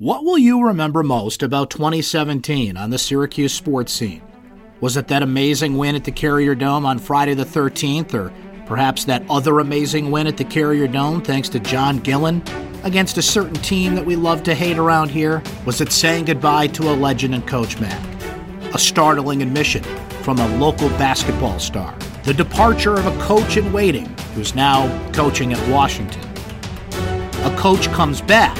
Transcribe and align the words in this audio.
What 0.00 0.22
will 0.24 0.38
you 0.38 0.64
remember 0.64 1.02
most 1.02 1.42
about 1.42 1.70
2017 1.70 2.76
on 2.76 2.90
the 2.90 2.98
Syracuse 2.98 3.52
sports 3.52 3.92
scene? 3.92 4.22
Was 4.80 4.96
it 4.96 5.08
that 5.08 5.24
amazing 5.24 5.76
win 5.76 5.96
at 5.96 6.04
the 6.04 6.12
Carrier 6.12 6.54
Dome 6.54 6.86
on 6.86 7.00
Friday 7.00 7.34
the 7.34 7.44
13th, 7.44 8.14
or 8.14 8.32
perhaps 8.64 9.06
that 9.06 9.24
other 9.28 9.58
amazing 9.58 10.12
win 10.12 10.28
at 10.28 10.36
the 10.36 10.44
Carrier 10.44 10.86
Dome 10.86 11.20
thanks 11.20 11.48
to 11.48 11.58
John 11.58 11.98
Gillon 11.98 12.44
against 12.84 13.18
a 13.18 13.22
certain 13.22 13.56
team 13.56 13.96
that 13.96 14.06
we 14.06 14.14
love 14.14 14.44
to 14.44 14.54
hate 14.54 14.78
around 14.78 15.10
here? 15.10 15.42
Was 15.66 15.80
it 15.80 15.90
saying 15.90 16.26
goodbye 16.26 16.68
to 16.68 16.92
a 16.92 16.94
legend 16.94 17.34
and 17.34 17.44
Coach 17.44 17.80
Mack? 17.80 18.00
A 18.76 18.78
startling 18.78 19.42
admission 19.42 19.82
from 20.22 20.38
a 20.38 20.58
local 20.58 20.90
basketball 20.90 21.58
star. 21.58 21.92
The 22.22 22.34
departure 22.34 22.94
of 22.94 23.06
a 23.06 23.20
coach 23.24 23.56
in 23.56 23.72
waiting 23.72 24.06
who's 24.36 24.54
now 24.54 24.86
coaching 25.10 25.52
at 25.52 25.68
Washington. 25.68 26.22
A 27.42 27.56
coach 27.58 27.88
comes 27.88 28.20
back 28.20 28.56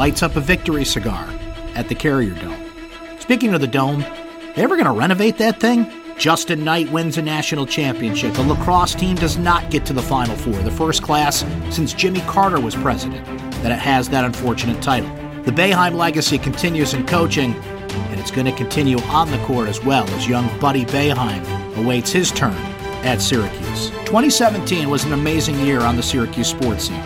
lights 0.00 0.22
up 0.22 0.34
a 0.34 0.40
victory 0.40 0.82
cigar 0.82 1.28
at 1.74 1.86
the 1.90 1.94
Carrier 1.94 2.32
Dome. 2.36 2.72
Speaking 3.18 3.52
of 3.52 3.60
the 3.60 3.66
Dome, 3.66 4.00
they 4.56 4.62
ever 4.62 4.74
going 4.74 4.86
to 4.86 4.92
renovate 4.92 5.36
that 5.36 5.60
thing? 5.60 5.86
Justin 6.16 6.64
Knight 6.64 6.90
wins 6.90 7.18
a 7.18 7.22
national 7.22 7.66
championship. 7.66 8.32
The 8.32 8.42
lacrosse 8.42 8.94
team 8.94 9.14
does 9.16 9.36
not 9.36 9.70
get 9.70 9.84
to 9.84 9.92
the 9.92 10.00
Final 10.00 10.36
Four, 10.36 10.54
the 10.62 10.70
first 10.70 11.02
class 11.02 11.44
since 11.68 11.92
Jimmy 11.92 12.22
Carter 12.22 12.58
was 12.58 12.74
president, 12.76 13.26
that 13.62 13.72
it 13.72 13.78
has 13.78 14.08
that 14.08 14.24
unfortunate 14.24 14.80
title. 14.80 15.10
The 15.42 15.52
Boeheim 15.52 15.94
legacy 15.94 16.38
continues 16.38 16.94
in 16.94 17.06
coaching, 17.06 17.52
and 17.52 18.18
it's 18.18 18.30
going 18.30 18.46
to 18.46 18.52
continue 18.52 18.98
on 19.00 19.30
the 19.30 19.38
court 19.44 19.68
as 19.68 19.84
well 19.84 20.08
as 20.12 20.26
young 20.26 20.48
Buddy 20.60 20.86
Boeheim 20.86 21.76
awaits 21.76 22.10
his 22.10 22.32
turn 22.32 22.56
at 23.04 23.20
Syracuse. 23.20 23.90
2017 24.06 24.88
was 24.88 25.04
an 25.04 25.12
amazing 25.12 25.60
year 25.60 25.80
on 25.80 25.96
the 25.96 26.02
Syracuse 26.02 26.48
sports 26.48 26.84
scene. 26.84 27.04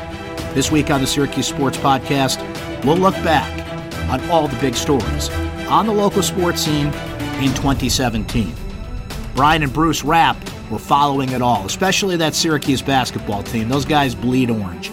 This 0.55 0.71
week 0.71 0.91
on 0.91 1.01
the 1.01 1.09
Syracuse 1.09 1.49
Sports 1.49 1.77
Podcast, 1.79 2.39
we'll 2.85 2.97
look 2.97 3.15
back 3.17 3.51
on 4.11 4.21
all 4.31 4.49
the 4.49 4.59
big 4.61 4.75
stories 4.75 5.31
on 5.69 5.87
the 5.87 5.93
local 5.93 6.23
sports 6.23 6.63
scene 6.63 6.87
in 6.87 7.53
2017. 7.55 8.55
Brian 9.35 9.63
and 9.63 9.73
Bruce 9.73 10.05
Rapp 10.05 10.37
were 10.71 10.79
following 10.79 11.31
it 11.31 11.43
all, 11.43 11.67
especially 11.67 12.17
that 12.17 12.35
Syracuse 12.35 12.83
basketball 12.83 13.43
team. 13.43 13.69
Those 13.69 13.85
guys 13.85 14.15
bleed 14.15 14.51
orange. 14.51 14.91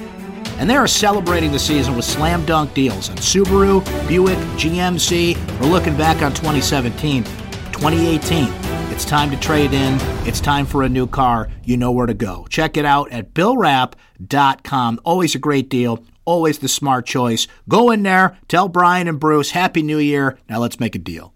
And 0.57 0.69
they 0.69 0.75
are 0.75 0.87
celebrating 0.87 1.51
the 1.51 1.59
season 1.59 1.95
with 1.95 2.05
slam 2.05 2.45
dunk 2.45 2.73
deals 2.73 3.09
on 3.09 3.17
Subaru, 3.17 3.83
Buick, 4.07 4.37
GMC. 4.57 5.59
We're 5.59 5.67
looking 5.67 5.97
back 5.97 6.21
on 6.21 6.33
2017, 6.33 7.23
2018. 7.23 8.47
It's 8.91 9.05
time 9.05 9.31
to 9.31 9.37
trade 9.37 9.73
in. 9.73 9.97
It's 10.27 10.39
time 10.39 10.67
for 10.67 10.83
a 10.83 10.89
new 10.89 11.07
car. 11.07 11.49
You 11.63 11.77
know 11.77 11.91
where 11.91 12.05
to 12.05 12.13
go. 12.13 12.45
Check 12.49 12.77
it 12.77 12.85
out 12.85 13.11
at 13.11 13.33
BillRapp.com. 13.33 14.99
Always 15.03 15.33
a 15.33 15.39
great 15.39 15.69
deal. 15.69 16.03
Always 16.25 16.59
the 16.59 16.67
smart 16.67 17.05
choice. 17.05 17.47
Go 17.67 17.91
in 17.91 18.03
there, 18.03 18.37
tell 18.47 18.67
Brian 18.67 19.07
and 19.07 19.19
Bruce, 19.19 19.51
Happy 19.51 19.81
New 19.81 19.97
Year. 19.97 20.37
Now 20.47 20.59
let's 20.59 20.79
make 20.79 20.95
a 20.95 20.99
deal. 20.99 21.33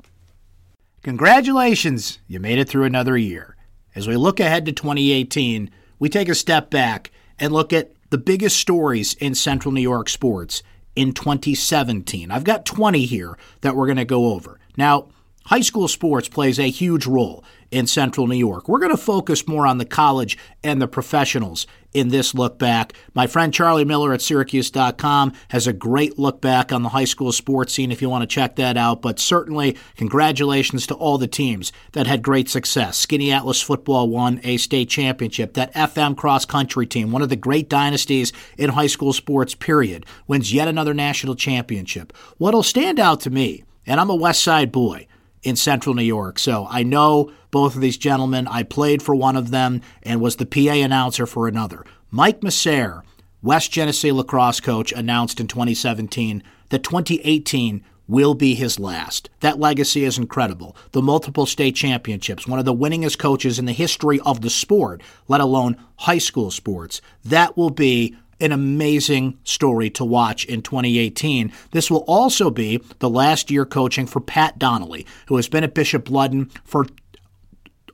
Congratulations, 1.01 2.19
you 2.27 2.39
made 2.39 2.57
it 2.57 2.67
through 2.69 2.85
another 2.85 3.17
year. 3.17 3.55
As 3.95 4.07
we 4.07 4.15
look 4.15 4.39
ahead 4.39 4.65
to 4.65 4.71
2018, 4.71 5.69
we 5.99 6.09
take 6.09 6.29
a 6.29 6.35
step 6.35 6.69
back 6.69 7.11
and 7.39 7.53
look 7.53 7.71
at 7.71 7.91
the 8.09 8.17
biggest 8.17 8.57
stories 8.57 9.13
in 9.15 9.35
Central 9.35 9.71
New 9.71 9.81
York 9.81 10.09
sports 10.09 10.63
in 10.95 11.13
2017. 11.13 12.31
I've 12.31 12.43
got 12.43 12.65
20 12.65 13.05
here 13.05 13.37
that 13.61 13.75
we're 13.75 13.87
going 13.87 13.97
to 13.97 14.05
go 14.05 14.33
over. 14.33 14.59
Now, 14.77 15.09
high 15.45 15.61
school 15.61 15.87
sports 15.87 16.27
plays 16.27 16.59
a 16.59 16.69
huge 16.69 17.05
role 17.05 17.43
in 17.71 17.87
Central 17.87 18.27
New 18.27 18.37
York. 18.37 18.69
We're 18.69 18.79
going 18.79 18.91
to 18.91 18.97
focus 18.97 19.47
more 19.47 19.65
on 19.67 19.79
the 19.79 19.85
college 19.85 20.37
and 20.63 20.81
the 20.81 20.87
professionals 20.87 21.67
in 21.93 22.09
this 22.09 22.33
look 22.33 22.59
back. 22.59 22.93
My 23.13 23.25
friend 23.25 23.53
Charlie 23.53 23.85
Miller 23.85 24.13
at 24.13 24.21
Syracuse.com 24.21 25.33
has 25.49 25.65
a 25.65 25.73
great 25.73 26.19
look 26.19 26.41
back 26.41 26.71
on 26.71 26.83
the 26.83 26.89
high 26.89 27.05
school 27.05 27.31
sports 27.31 27.73
scene 27.73 27.91
if 27.91 28.01
you 28.01 28.09
want 28.09 28.21
to 28.21 28.33
check 28.33 28.55
that 28.57 28.77
out. 28.77 29.01
But 29.01 29.19
certainly, 29.19 29.77
congratulations 29.95 30.85
to 30.87 30.95
all 30.95 31.17
the 31.17 31.27
teams 31.27 31.71
that 31.93 32.07
had 32.07 32.21
great 32.21 32.49
success. 32.49 33.03
Skaneateles 33.05 33.63
football 33.63 34.09
won 34.09 34.41
a 34.43 34.57
state 34.57 34.89
championship. 34.89 35.53
That 35.53 35.73
FM 35.73 36.17
cross 36.17 36.45
country 36.45 36.85
team, 36.85 37.11
one 37.11 37.21
of 37.21 37.29
the 37.29 37.35
great 37.35 37.69
dynasties 37.69 38.33
in 38.57 38.71
high 38.71 38.87
school 38.87 39.13
sports, 39.13 39.55
period, 39.55 40.05
wins 40.27 40.53
yet 40.53 40.67
another 40.67 40.93
national 40.93 41.35
championship. 41.35 42.13
What'll 42.37 42.63
stand 42.63 42.99
out 42.99 43.21
to 43.21 43.29
me, 43.29 43.63
and 43.85 43.99
I'm 43.99 44.09
a 44.09 44.15
West 44.15 44.43
Side 44.43 44.71
boy, 44.71 45.07
in 45.45 45.55
central 45.55 45.95
New 45.95 46.03
York. 46.03 46.39
So 46.39 46.67
I 46.69 46.83
know 46.83 47.31
both 47.51 47.75
of 47.75 47.81
these 47.81 47.97
gentlemen. 47.97 48.47
I 48.47 48.63
played 48.63 49.01
for 49.01 49.15
one 49.15 49.37
of 49.37 49.51
them 49.51 49.81
and 50.03 50.19
was 50.19 50.35
the 50.35 50.45
PA 50.45 50.73
announcer 50.73 51.25
for 51.25 51.47
another. 51.47 51.85
Mike 52.11 52.41
Messere, 52.41 53.03
West 53.41 53.71
Genesee 53.71 54.11
lacrosse 54.11 54.59
coach, 54.59 54.91
announced 54.91 55.39
in 55.39 55.47
2017 55.47 56.43
that 56.69 56.83
2018 56.83 57.83
will 58.07 58.33
be 58.33 58.55
his 58.55 58.79
last. 58.79 59.29
That 59.39 59.59
legacy 59.59 60.03
is 60.03 60.17
incredible. 60.17 60.75
The 60.91 61.01
multiple 61.01 61.45
state 61.45 61.75
championships, 61.75 62.47
one 62.47 62.59
of 62.59 62.65
the 62.65 62.73
winningest 62.73 63.17
coaches 63.17 63.57
in 63.57 63.65
the 63.65 63.73
history 63.73 64.19
of 64.21 64.41
the 64.41 64.49
sport, 64.49 65.01
let 65.27 65.41
alone 65.41 65.77
high 65.97 66.19
school 66.19 66.51
sports. 66.51 67.01
That 67.23 67.57
will 67.57 67.71
be 67.71 68.15
an 68.39 68.51
amazing 68.51 69.39
story 69.43 69.89
to 69.91 70.03
watch 70.03 70.45
in 70.45 70.61
2018. 70.61 71.51
This 71.71 71.89
will 71.89 72.03
also 72.07 72.49
be 72.49 72.81
the 72.99 73.09
last 73.09 73.49
year 73.49 73.65
coaching 73.65 74.05
for 74.05 74.19
Pat 74.19 74.59
Donnelly, 74.59 75.05
who 75.27 75.37
has 75.37 75.47
been 75.47 75.63
at 75.63 75.73
Bishop 75.73 76.05
Ludden 76.05 76.51
for 76.63 76.85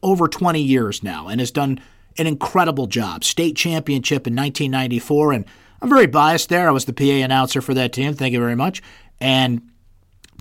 over 0.02 0.28
20 0.28 0.62
years 0.62 1.04
now 1.04 1.28
and 1.28 1.40
has 1.40 1.52
done 1.52 1.80
an 2.18 2.28
incredible 2.28 2.88
job. 2.88 3.24
State 3.24 3.56
championship 3.56 4.28
in 4.28 4.36
1994, 4.36 5.34
and 5.34 5.46
I'm 5.82 5.90
very 5.90 6.08
biased 6.08 6.50
there. 6.50 6.68
I 6.68 6.72
was 6.72 6.86
the 6.86 6.94
PA 6.94 7.04
announcer 7.04 7.62
for 7.62 7.74
that 7.76 7.94
team. 7.94 8.14
Thank 8.14 8.34
you 8.34 8.40
very 8.40 8.56
much. 8.56 8.82
And 9.20 9.62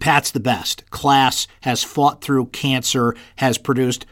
Pat's 0.00 0.31
the 0.31 0.41
best. 0.41 0.89
Class 0.91 1.47
has 1.60 1.84
fought 1.84 2.22
through 2.22 2.47
cancer, 2.47 3.15
has 3.37 3.59
produced 3.59 4.06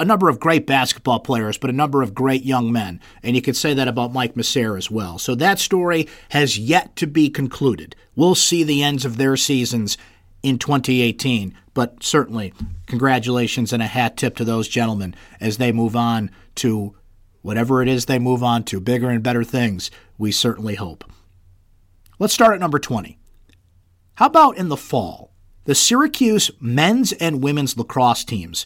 a 0.00 0.04
number 0.04 0.30
of 0.30 0.40
great 0.40 0.66
basketball 0.66 1.20
players, 1.20 1.58
but 1.58 1.68
a 1.68 1.74
number 1.74 2.02
of 2.02 2.14
great 2.14 2.42
young 2.42 2.72
men. 2.72 3.00
And 3.22 3.36
you 3.36 3.42
could 3.42 3.56
say 3.56 3.74
that 3.74 3.86
about 3.86 4.14
Mike 4.14 4.34
Messere 4.34 4.78
as 4.78 4.90
well. 4.90 5.18
So 5.18 5.34
that 5.34 5.58
story 5.58 6.08
has 6.30 6.58
yet 6.58 6.96
to 6.96 7.06
be 7.06 7.28
concluded. 7.28 7.94
We'll 8.16 8.34
see 8.34 8.64
the 8.64 8.82
ends 8.82 9.04
of 9.04 9.18
their 9.18 9.36
seasons 9.36 9.98
in 10.42 10.58
2018. 10.58 11.54
But 11.74 12.02
certainly, 12.02 12.54
congratulations 12.86 13.74
and 13.74 13.82
a 13.82 13.86
hat 13.86 14.16
tip 14.16 14.36
to 14.36 14.44
those 14.44 14.68
gentlemen 14.68 15.14
as 15.38 15.58
they 15.58 15.70
move 15.70 15.94
on 15.94 16.30
to 16.56 16.96
whatever 17.42 17.82
it 17.82 17.88
is 17.88 18.06
they 18.06 18.18
move 18.18 18.42
on 18.42 18.64
to, 18.64 18.80
bigger 18.80 19.10
and 19.10 19.22
better 19.22 19.44
things, 19.44 19.90
we 20.16 20.32
certainly 20.32 20.76
hope. 20.76 21.04
Let's 22.18 22.34
start 22.34 22.54
at 22.54 22.60
number 22.60 22.78
20. 22.78 23.18
How 24.14 24.26
about 24.26 24.56
in 24.56 24.68
the 24.68 24.76
fall? 24.78 25.32
The 25.64 25.74
Syracuse 25.74 26.50
men's 26.58 27.12
and 27.12 27.42
women's 27.42 27.76
lacrosse 27.76 28.24
teams 28.24 28.64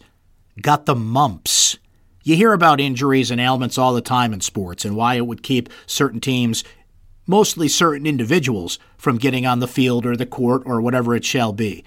got 0.61 0.87
the 0.87 0.95
mumps. 0.95 1.79
You 2.23 2.37
hear 2.37 2.53
about 2.53 2.81
injuries 2.81 3.31
and 3.31 3.41
ailments 3.41 3.77
all 3.77 3.93
the 3.93 4.01
time 4.01 4.33
in 4.33 4.41
sports 4.41 4.85
and 4.85 4.97
why 4.97 5.17
it 5.17 5.27
would 5.27 5.43
keep 5.43 5.69
certain 5.87 6.21
teams, 6.21 6.65
mostly 7.27 7.69
certain 7.69 8.07
individuals, 8.07 8.79
from 8.97 9.19
getting 9.19 9.45
on 9.45 9.59
the 9.59 9.69
field 9.69 10.07
or 10.07 10.17
the 10.17 10.25
court 10.25 10.63
or 10.65 10.81
whatever 10.81 11.15
it 11.15 11.25
shall 11.25 11.53
be. 11.53 11.85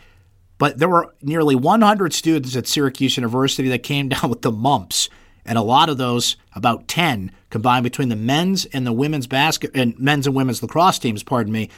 But 0.59 0.77
there 0.77 0.89
were 0.89 1.13
nearly 1.21 1.55
100 1.55 2.13
students 2.13 2.55
at 2.55 2.67
Syracuse 2.67 3.17
University 3.17 3.69
that 3.69 3.83
came 3.83 4.09
down 4.09 4.29
with 4.29 4.41
the 4.41 4.51
mumps, 4.51 5.09
and 5.45 5.57
a 5.57 5.63
lot 5.63 5.89
of 5.89 5.97
those, 5.97 6.35
about 6.53 6.87
10, 6.87 7.31
combined 7.49 7.83
between 7.83 8.09
the 8.09 8.15
men's 8.15 8.65
and 8.65 8.85
the 8.85 8.93
women's 8.93 9.27
basket 9.27 9.71
and 9.73 9.97
men's 9.97 10.27
and 10.27 10.35
women's 10.35 10.61
lacrosse 10.61 10.99
teams, 10.99 11.23
pardon 11.23 11.53
me, 11.53 11.69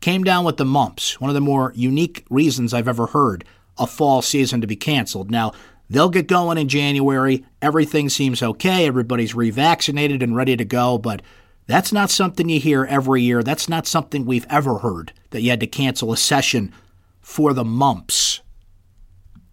came 0.00 0.22
down 0.22 0.44
with 0.44 0.56
the 0.56 0.64
mumps. 0.64 1.20
One 1.20 1.28
of 1.28 1.34
the 1.34 1.40
more 1.40 1.72
unique 1.74 2.24
reasons 2.30 2.72
I've 2.72 2.88
ever 2.88 3.06
heard 3.06 3.44
a 3.78 3.86
fall 3.86 4.22
season 4.22 4.60
to 4.60 4.66
be 4.66 4.76
canceled. 4.76 5.30
Now, 5.30 5.52
They'll 5.88 6.08
get 6.08 6.26
going 6.26 6.58
in 6.58 6.68
January. 6.68 7.44
Everything 7.62 8.08
seems 8.08 8.42
okay. 8.42 8.86
Everybody's 8.86 9.34
revaccinated 9.34 10.22
and 10.22 10.34
ready 10.34 10.56
to 10.56 10.64
go, 10.64 10.98
but 10.98 11.22
that's 11.66 11.92
not 11.92 12.10
something 12.10 12.48
you 12.48 12.60
hear 12.60 12.84
every 12.84 13.22
year. 13.22 13.42
That's 13.42 13.68
not 13.68 13.86
something 13.86 14.24
we've 14.24 14.46
ever 14.48 14.78
heard 14.78 15.12
that 15.30 15.42
you 15.42 15.50
had 15.50 15.60
to 15.60 15.66
cancel 15.66 16.12
a 16.12 16.16
session 16.16 16.72
for 17.20 17.52
the 17.52 17.64
mumps. 17.64 18.40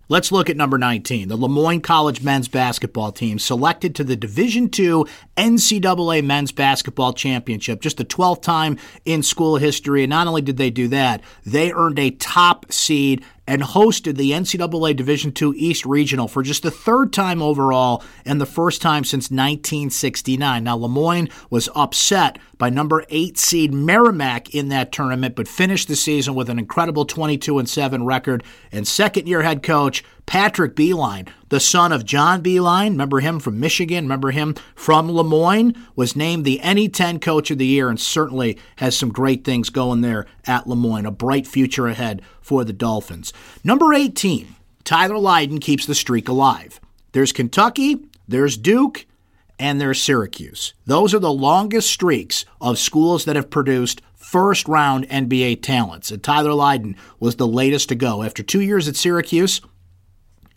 Let's 0.10 0.32
look 0.32 0.50
at 0.50 0.58
number 0.58 0.78
19. 0.78 1.30
The 1.30 1.38
Lemoyne 1.38 1.82
College 1.82 2.22
men's 2.22 2.48
basketball 2.48 3.12
team 3.12 3.40
selected 3.40 3.96
to 3.96 4.04
the 4.04 4.16
Division 4.16 4.66
II 4.66 5.06
NCAA 5.38 6.24
men's 6.24 6.52
basketball 6.52 7.14
championship, 7.14 7.82
just 7.82 7.98
the 7.98 8.06
12th 8.06 8.42
time 8.42 8.78
in 9.06 9.24
school 9.24 9.56
history. 9.56 10.04
And 10.04 10.12
not 10.12 10.28
only 10.28 10.42
did 10.42 10.58
they 10.58 10.70
do 10.70 10.90
that, 10.90 11.22
they 11.46 11.72
earned 11.72 12.00
a 12.00 12.12
top 12.12 12.72
seed 12.72 13.24
and 13.48 13.62
hosted 13.62 14.16
the 14.16 14.32
NCAA 14.32 14.96
Division 14.96 15.34
II 15.40 15.58
East 15.58 15.86
Regional 15.86 16.28
for 16.28 16.44
just 16.44 16.64
the 16.64 16.72
third 16.72 17.12
time 17.12 17.42
overall 17.42 18.04
and 18.26 18.40
the 18.40 18.46
first 18.46 18.82
time 18.82 19.04
since 19.04 19.26
1969. 19.26 20.64
Now, 20.64 20.78
Lemoyne 20.78 21.30
was 21.50 21.70
upset 21.76 22.40
by 22.58 22.70
number 22.70 23.04
eight 23.10 23.38
seed 23.38 23.74
Merrimack 23.74 24.56
in 24.56 24.70
that 24.70 24.92
tournament, 24.92 25.36
but 25.36 25.48
finished 25.48 25.88
the 25.88 25.96
season 25.96 26.36
with 26.36 26.50
an 26.50 26.60
incredible 26.60 27.06
22 27.06 27.60
and 27.60 27.68
7 27.68 28.06
record. 28.06 28.44
And 28.72 28.88
second 28.88 29.28
year 29.28 29.42
head 29.42 29.64
coach 29.64 30.04
Patrick 30.26 30.76
Beilein, 30.76 31.28
the 31.50 31.60
son 31.60 31.92
of 31.92 32.06
John 32.06 32.42
Beilein, 32.42 32.92
remember 32.92 33.20
him 33.20 33.40
from 33.40 33.60
Michigan, 33.60 34.06
remember 34.06 34.32
him 34.32 34.56
from 34.76 35.12
Lemoyne, 35.12 35.76
was 35.96 36.16
named 36.16 36.46
the 36.46 36.60
NE10 36.64 37.22
Coach 37.22 37.52
of 37.52 37.58
the 37.58 37.66
Year 37.66 37.90
and 37.90 38.00
certainly 38.00 38.58
has 38.78 38.98
some 38.98 39.10
great 39.10 39.44
things 39.44 39.70
going 39.70 40.02
there 40.02 40.26
at 40.46 40.68
Lemoyne. 40.68 41.06
A 41.06 41.12
bright 41.12 41.46
future 41.46 41.88
ahead 41.88 42.22
for 42.42 42.64
the 42.64 42.74
Dolphins. 42.74 43.34
Number 43.64 43.94
18, 43.94 44.56
Tyler 44.84 45.18
Lydon 45.18 45.60
keeps 45.60 45.86
the 45.86 45.96
streak 45.96 46.28
alive. 46.28 46.80
There's 47.12 47.32
Kentucky, 47.32 48.00
there's 48.28 48.58
Duke, 48.58 49.06
and 49.60 49.80
there's 49.80 50.02
Syracuse. 50.02 50.74
Those 50.86 51.14
are 51.14 51.20
the 51.20 51.32
longest 51.32 51.90
streaks 51.90 52.46
of 52.60 52.80
schools 52.80 53.26
that 53.26 53.36
have 53.36 53.50
produced 53.50 54.02
first 54.16 54.68
round 54.68 55.08
NBA 55.10 55.62
talents. 55.62 56.10
And 56.10 56.24
Tyler 56.24 56.54
Lydon 56.54 56.96
was 57.20 57.36
the 57.36 57.48
latest 57.48 57.90
to 57.90 57.96
go. 57.96 58.24
After 58.24 58.42
two 58.42 58.62
years 58.62 58.88
at 58.88 58.96
Syracuse, 58.96 59.62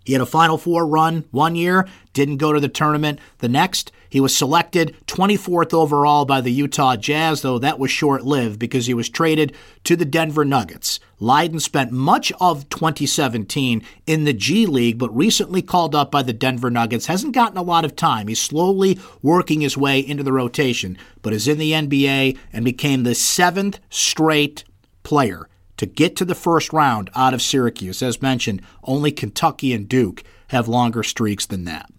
he 0.07 0.13
had 0.13 0.23
a 0.23 0.27
Final 0.27 0.57
Four 0.57 0.87
run 0.87 1.25
one 1.33 1.57
year, 1.57 1.89
didn't 2.13 2.37
go 2.37 2.53
to 2.53 2.61
the 2.61 2.69
tournament 2.69 3.19
the 3.39 3.49
next. 3.49 3.91
He 4.09 4.21
was 4.21 4.35
selected 4.35 4.95
24th 5.09 5.75
overall 5.75 6.25
by 6.25 6.41
the 6.41 6.53
Utah 6.53 6.95
Jazz, 6.95 7.43
though 7.43 7.59
that 7.59 7.81
was 7.81 7.91
short 7.91 8.25
lived 8.25 8.61
because 8.61 8.87
he 8.87 8.95
was 8.95 9.09
traded 9.09 9.53
to 9.83 9.97
the 9.97 10.05
Denver 10.05 10.45
Nuggets. 10.45 11.01
Lydon 11.19 11.59
spent 11.59 11.91
much 11.91 12.31
of 12.41 12.69
2017 12.69 13.83
in 14.07 14.23
the 14.23 14.33
G 14.33 14.65
League, 14.65 14.97
but 14.97 15.15
recently 15.15 15.61
called 15.61 15.97
up 15.97 16.13
by 16.13 16.23
the 16.23 16.33
Denver 16.33 16.71
Nuggets. 16.71 17.07
Hasn't 17.07 17.35
gotten 17.35 17.59
a 17.59 17.63
lot 17.63 17.85
of 17.85 17.97
time. 17.97 18.29
He's 18.29 18.41
slowly 18.41 19.01
working 19.23 19.61
his 19.61 19.77
way 19.77 19.99
into 19.99 20.23
the 20.23 20.33
rotation, 20.33 20.97
but 21.21 21.33
is 21.33 21.49
in 21.49 21.59
the 21.59 21.73
NBA 21.73 22.39
and 22.53 22.65
became 22.65 23.03
the 23.03 23.17
seventh 23.17 23.81
straight 23.91 24.63
player 25.03 25.49
to 25.77 25.87
get 25.87 26.17
to 26.17 26.25
the 26.25 26.35
first 26.35 26.73
round 26.73 27.11
out 27.15 27.35
of 27.35 27.43
Syracuse. 27.43 28.03
As 28.03 28.23
mentioned, 28.23 28.63
only 28.85 29.13
Kentucky 29.13 29.73
and 29.73 29.89
Duke 29.89 30.23
have 30.49 30.69
longer 30.69 31.03
streaks 31.03 31.47
than 31.47 31.65
that. 31.65 31.91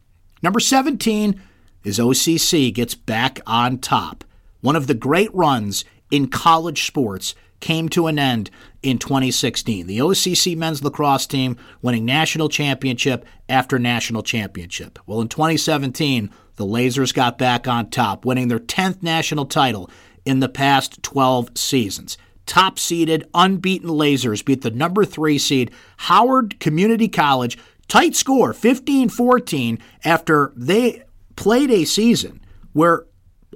Number 0.41 0.59
17 0.59 1.41
is 1.83 1.99
OCC 1.99 2.73
gets 2.73 2.95
back 2.95 3.39
on 3.45 3.79
top. 3.79 4.23
One 4.61 4.75
of 4.75 4.87
the 4.87 4.93
great 4.93 5.33
runs 5.33 5.85
in 6.11 6.27
college 6.27 6.85
sports 6.85 7.35
came 7.59 7.89
to 7.89 8.07
an 8.07 8.19
end 8.19 8.49
in 8.83 8.99
2016. 8.99 9.87
The 9.87 9.99
OCC 9.99 10.55
men's 10.55 10.83
lacrosse 10.83 11.25
team 11.25 11.57
winning 11.81 12.05
national 12.05 12.49
championship 12.49 13.25
after 13.49 13.79
national 13.79 14.23
championship. 14.23 14.99
Well, 15.05 15.21
in 15.21 15.27
2017, 15.27 16.29
the 16.55 16.65
Lasers 16.65 17.13
got 17.13 17.37
back 17.37 17.67
on 17.67 17.89
top, 17.89 18.25
winning 18.25 18.47
their 18.47 18.59
10th 18.59 19.01
national 19.01 19.45
title 19.45 19.89
in 20.25 20.39
the 20.39 20.49
past 20.49 21.01
12 21.03 21.57
seasons 21.57 22.17
top 22.47 22.79
seeded, 22.79 23.27
unbeaten 23.33 23.89
Lasers 23.89 24.43
beat 24.43 24.61
the 24.61 24.71
number 24.71 25.05
three 25.05 25.37
seed 25.37 25.71
Howard 25.97 26.59
Community 26.59 27.07
College. 27.07 27.57
Tight 27.87 28.15
score, 28.15 28.53
15 28.53 29.09
14, 29.09 29.79
after 30.03 30.51
they 30.55 31.03
played 31.35 31.71
a 31.71 31.85
season 31.85 32.41
where 32.73 33.05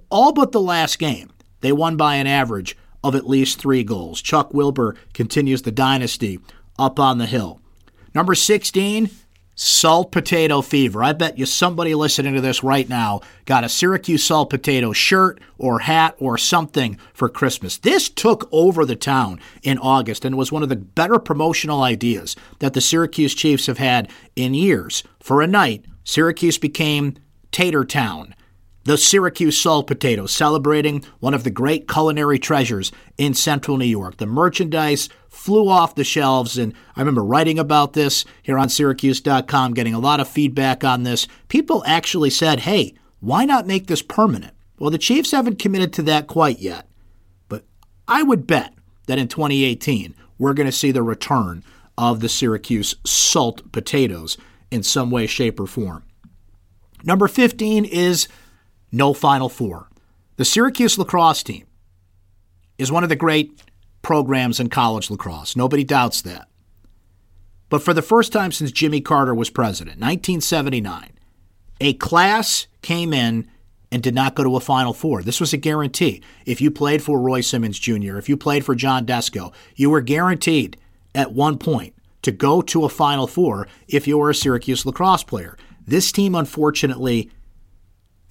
all 0.10 0.32
but 0.32 0.52
the 0.52 0.62
last 0.62 1.00
game, 1.00 1.32
they 1.62 1.72
won 1.72 1.98
by 1.98 2.16
an 2.16 2.28
average 2.28 2.78
of 3.04 3.16
at 3.16 3.28
least 3.28 3.60
three 3.60 3.84
goals. 3.84 4.22
Chuck 4.22 4.54
Wilbur 4.54 4.96
continues 5.14 5.64
the 5.64 5.72
dynasty 5.72 6.40
up 6.78 7.00
on 7.00 7.18
the 7.18 7.26
hill. 7.26 7.60
Number 8.14 8.36
16, 8.36 9.10
Salt 9.56 10.12
potato 10.12 10.62
fever. 10.62 11.04
I 11.04 11.14
bet 11.14 11.38
you 11.38 11.46
somebody 11.46 11.94
listening 11.94 12.34
to 12.34 12.42
this 12.42 12.64
right 12.64 12.88
now 12.88 13.22
got 13.46 13.64
a 13.64 13.70
Syracuse 13.70 14.24
salt 14.24 14.50
potato 14.50 14.94
shirt 14.94 15.40
or 15.58 15.80
hat 15.80 16.16
or 16.20 16.38
something 16.38 16.98
for 17.14 17.30
Christmas. 17.30 17.78
This 17.78 18.10
took 18.10 18.48
over 18.52 18.86
the 18.86 18.96
town 18.96 19.40
in 19.62 19.78
August 19.78 20.26
and 20.26 20.38
was 20.38 20.52
one 20.52 20.64
of 20.64 20.70
the 20.70 20.76
better 20.76 21.20
promotional 21.20 21.84
ideas 21.84 22.36
that 22.60 22.74
the 22.74 22.82
Syracuse 22.82 23.36
Chiefs 23.36 23.68
have 23.68 23.78
had 23.78 24.10
in 24.36 24.54
years. 24.54 25.04
For 25.20 25.42
a 25.42 25.48
night, 25.48 25.86
Syracuse 26.04 26.58
became 26.58 27.18
Tater 27.52 27.84
Town 27.84 28.34
the 28.84 28.98
Syracuse 28.98 29.60
salt 29.60 29.88
potato, 29.88 30.26
celebrating 30.26 31.04
one 31.20 31.34
of 31.34 31.44
the 31.44 31.52
great 31.52 31.88
culinary 31.88 32.40
treasures 32.40 32.92
in 33.18 33.34
central 33.34 33.78
New 33.78 33.86
York. 33.86 34.18
The 34.18 34.26
merchandise 34.26 35.10
flew 35.30 35.70
off 35.70 35.96
the 35.96 36.04
shelves, 36.04 36.58
and 36.58 36.74
I 36.96 37.02
remember 37.02 37.24
writing 37.24 37.60
about 37.60 37.94
this 37.94 38.26
here 38.42 38.58
on 38.58 38.70
Syracuse.com, 38.70 39.74
getting 39.74 39.94
a 39.94 40.00
lot 40.00 40.20
of 40.20 40.28
feedback 40.28 40.84
on 40.84 41.04
this. 41.04 41.28
People 41.48 41.84
actually 41.86 42.32
said, 42.32 42.62
hey, 42.62 42.96
why 43.20 43.46
not 43.46 43.68
make 43.68 43.88
this 43.88 44.02
permanent? 44.02 44.54
Well, 44.80 44.90
the 44.90 44.98
Chiefs 44.98 45.32
haven't 45.32 45.60
committed 45.60 45.94
to 45.94 46.02
that 46.04 46.28
quite 46.28 46.60
yet, 46.60 46.88
but 47.50 47.64
I 48.08 48.24
would 48.24 48.48
bet 48.48 48.74
that 49.06 49.20
in 49.20 49.28
2018, 49.28 50.16
we're 50.40 50.54
going 50.54 50.66
to 50.66 50.72
see 50.72 50.92
the 50.92 51.04
return 51.04 51.64
of 51.98 52.20
the 52.20 52.30
Syracuse 52.30 52.96
salt 53.06 53.72
potatoes 53.72 54.38
in 54.72 54.82
some 54.82 55.12
way, 55.12 55.28
shape, 55.28 55.60
or 55.60 55.68
form. 55.68 56.04
Number 57.04 57.28
15 57.28 57.86
is 57.86 58.28
no 58.92 59.14
Final 59.14 59.50
Four. 59.50 59.90
The 60.38 60.46
Syracuse 60.46 60.98
lacrosse 60.98 61.44
team 61.44 61.66
is 62.78 62.92
one 62.92 63.04
of 63.04 63.10
the 63.10 63.16
great 63.16 63.62
programs 64.02 64.60
in 64.60 64.70
college 64.70 65.10
lacrosse. 65.10 65.56
Nobody 65.56 65.84
doubts 65.84 66.22
that. 66.24 66.48
But 67.70 67.82
for 67.82 67.94
the 67.94 68.02
first 68.02 68.34
time 68.34 68.52
since 68.52 68.72
Jimmy 68.72 69.00
Carter 69.02 69.34
was 69.34 69.50
president, 69.50 69.98
1979, 70.00 71.12
a 71.80 71.94
class 71.94 72.68
came 72.82 73.14
in 73.14 73.48
and 73.92 74.02
did 74.02 74.16
not 74.16 74.36
go 74.36 74.44
to 74.44 74.56
a 74.56 74.62
Final 74.62 74.94
Four. 74.94 75.22
This 75.22 75.40
was 75.40 75.54
a 75.54 75.58
guarantee. 75.58 76.22
If 76.46 76.62
you 76.62 76.72
played 76.72 77.02
for 77.02 77.20
Roy 77.20 77.42
Simmons 77.42 77.80
Jr., 77.80 78.18
if 78.18 78.30
you 78.30 78.38
played 78.38 78.66
for 78.66 78.76
John 78.76 79.06
Desko, 79.06 79.54
you 79.76 79.90
were 79.90 80.02
guaranteed 80.02 80.78
at 81.14 81.34
one 81.34 81.58
point 81.58 81.94
to 82.22 82.32
go 82.32 82.62
to 82.62 82.86
a 82.86 82.90
Final 82.90 83.28
Four 83.28 83.68
if 83.88 84.08
you 84.08 84.18
were 84.18 84.30
a 84.30 84.36
Syracuse 84.36 84.86
lacrosse 84.86 85.24
player. 85.24 85.58
This 85.86 86.12
team, 86.12 86.36
unfortunately, 86.36 87.30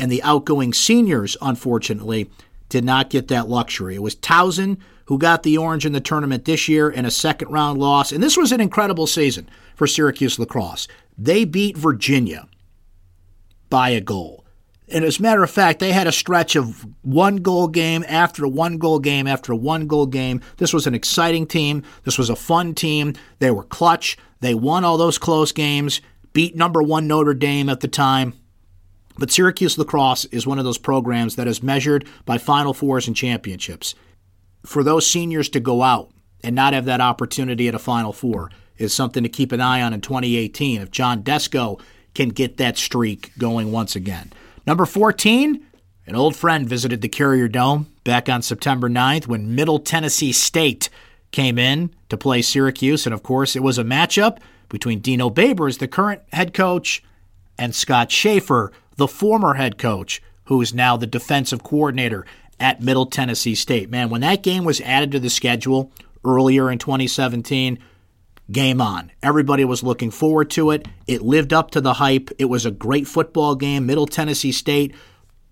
and 0.01 0.11
the 0.11 0.23
outgoing 0.23 0.73
seniors, 0.73 1.37
unfortunately, 1.41 2.31
did 2.69 2.85
not 2.85 3.11
get 3.11 3.29
that 3.29 3.49
luxury. 3.49 3.97
It 3.97 4.03
was 4.03 4.17
Towson 4.17 4.79
who 5.07 5.19
got 5.19 5.43
the 5.43 5.59
orange 5.59 5.85
in 5.85 5.93
the 5.93 6.01
tournament 6.01 6.45
this 6.45 6.69
year 6.69 6.89
in 6.89 7.05
a 7.05 7.11
second 7.11 7.49
round 7.49 7.79
loss. 7.79 8.13
And 8.13 8.23
this 8.23 8.37
was 8.37 8.53
an 8.53 8.61
incredible 8.61 9.07
season 9.07 9.49
for 9.75 9.87
Syracuse 9.87 10.39
lacrosse. 10.39 10.87
They 11.19 11.45
beat 11.45 11.77
Virginia 11.77 12.49
by 13.69 13.91
a 13.91 14.01
goal. 14.01 14.45
And 14.89 15.05
as 15.05 15.19
a 15.19 15.23
matter 15.23 15.43
of 15.43 15.51
fact, 15.51 15.79
they 15.79 15.93
had 15.93 16.07
a 16.07 16.13
stretch 16.13 16.57
of 16.57 16.87
one 17.03 17.37
goal 17.37 17.69
game 17.69 18.05
after 18.09 18.47
one 18.47 18.79
goal 18.79 18.99
game 18.99 19.27
after 19.27 19.55
one 19.55 19.87
goal 19.87 20.07
game. 20.07 20.41
This 20.57 20.73
was 20.73 20.87
an 20.87 20.95
exciting 20.95 21.47
team. 21.47 21.85
This 22.05 22.19
was 22.19 22.31
a 22.31 22.37
fun 22.37 22.75
team. 22.75 23.15
They 23.39 23.51
were 23.51 23.65
clutch. 23.65 24.17
They 24.41 24.55
won 24.55 24.85
all 24.85 24.97
those 24.97 25.19
close 25.19 25.53
games, 25.53 26.01
beat 26.33 26.57
number 26.57 26.83
one 26.83 27.07
Notre 27.07 27.35
Dame 27.35 27.69
at 27.69 27.81
the 27.81 27.89
time. 27.89 28.35
But 29.21 29.31
Syracuse 29.31 29.77
lacrosse 29.77 30.25
is 30.25 30.47
one 30.47 30.59
of 30.59 30.65
those 30.65 30.79
programs 30.79 31.37
that 31.37 31.47
is 31.47 31.63
measured 31.63 32.09
by 32.25 32.39
Final 32.39 32.73
Fours 32.73 33.07
and 33.07 33.15
championships. 33.15 33.95
For 34.65 34.83
those 34.83 35.07
seniors 35.07 35.51
to 35.51 35.61
go 35.61 35.83
out 35.83 36.11
and 36.43 36.57
not 36.57 36.73
have 36.73 36.87
that 36.87 37.03
opportunity 37.03 37.69
at 37.69 37.75
a 37.75 37.79
Final 37.79 38.15
Four 38.15 38.51
is 38.79 38.95
something 38.95 39.23
to 39.23 39.29
keep 39.29 39.53
an 39.53 39.61
eye 39.61 39.83
on 39.83 39.93
in 39.93 40.01
2018 40.01 40.81
if 40.81 40.91
John 40.91 41.23
Desko 41.23 41.79
can 42.15 42.31
get 42.31 42.57
that 42.57 42.79
streak 42.79 43.33
going 43.37 43.71
once 43.71 43.95
again. 43.95 44.33
Number 44.67 44.87
14, 44.87 45.67
an 46.07 46.17
old 46.17 46.35
friend 46.35 46.67
visited 46.67 47.03
the 47.03 47.09
Carrier 47.09 47.47
Dome 47.47 47.93
back 48.05 48.31
on 48.31 48.41
September 48.41 48.89
9th 48.89 49.27
when 49.27 49.55
Middle 49.55 49.81
Tennessee 49.81 50.33
State 50.33 50.89
came 51.31 51.59
in 51.59 51.95
to 52.09 52.17
play 52.17 52.41
Syracuse. 52.41 53.05
And 53.05 53.13
of 53.13 53.23
course, 53.23 53.55
it 53.55 53.63
was 53.63 53.77
a 53.77 53.85
matchup 53.85 54.39
between 54.71 55.01
Dino 55.01 55.29
Babers, 55.29 55.79
the 55.79 55.89
current 55.89 56.23
head 56.33 56.55
coach, 56.55 57.03
and 57.59 57.75
Scott 57.75 58.11
Shafer, 58.11 58.73
the 59.01 59.09
former 59.09 59.55
head 59.55 59.79
coach, 59.79 60.23
who 60.45 60.61
is 60.61 60.75
now 60.75 60.97
the 60.97 61.07
defensive 61.07 61.65
coordinator 61.65 62.27
at 62.61 62.83
Middle 62.83 63.07
Tennessee 63.07 63.55
State. 63.55 63.91
Man, 63.91 64.11
when 64.11 64.21
that 64.21 64.43
game 64.43 64.65
was 64.65 64.81
added 64.83 65.11
to 65.13 65.19
the 65.19 65.31
schedule 65.31 65.91
earlier 66.23 66.71
in 66.71 66.79
2017, 66.79 67.79
game 68.53 68.81
on. 68.81 69.11
Everybody 69.23 69.65
was 69.65 69.83
looking 69.83 70.11
forward 70.11 70.51
to 70.51 70.71
it. 70.71 70.87
It 71.07 71.23
lived 71.23 71.55
up 71.55 71.71
to 71.71 71.81
the 71.81 71.95
hype. 71.95 72.31
It 72.39 72.45
was 72.45 72.67
a 72.67 72.71
great 72.71 73.07
football 73.07 73.55
game. 73.55 73.87
Middle 73.87 74.07
Tennessee 74.07 74.53
State 74.53 74.95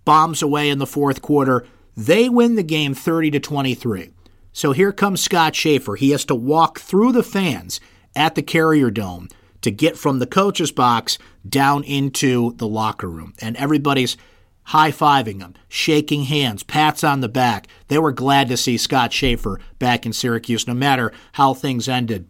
bombs 0.05 0.43
away 0.43 0.69
in 0.69 0.79
the 0.79 0.87
fourth 0.87 1.23
quarter. 1.23 1.67
They 1.97 2.29
win 2.29 2.55
the 2.55 2.63
game 2.63 2.95
30 2.95 3.31
to 3.33 3.41
23. 3.41 4.11
So 4.53 4.73
here 4.73 4.93
comes 4.93 5.23
Scott 5.23 5.55
Shafer. 5.55 5.97
He 5.97 6.11
has 6.11 6.25
to 6.27 6.35
walk 6.35 6.81
through 6.81 7.13
the 7.13 7.23
fans 7.23 7.81
at 8.15 8.35
the 8.35 8.43
Carrier 8.43 8.91
Dome 8.91 9.29
to 9.63 9.71
get 9.71 9.97
from 9.97 10.19
the 10.19 10.27
coach's 10.27 10.73
box 10.73 11.19
down 11.49 11.85
into 11.85 12.55
the 12.57 12.69
locker 12.69 13.09
room. 13.09 13.35
And 13.41 13.57
everybody's 13.57 14.17
high 14.65 14.93
fiving 14.93 15.41
him, 15.41 15.55
shaking 15.69 16.25
hands, 16.25 16.63
pats 16.63 17.03
on 17.03 17.21
the 17.21 17.29
back. 17.29 17.67
They 17.89 17.99
were 17.99 18.13
glad 18.13 18.49
to 18.49 18.57
see 18.57 18.77
Scott 18.77 19.13
Shafer 19.13 19.59
back 19.79 20.05
in 20.05 20.13
Syracuse, 20.13 20.67
no 20.67 20.75
matter 20.75 21.13
how 21.33 21.55
things 21.55 21.89
ended 21.89 22.29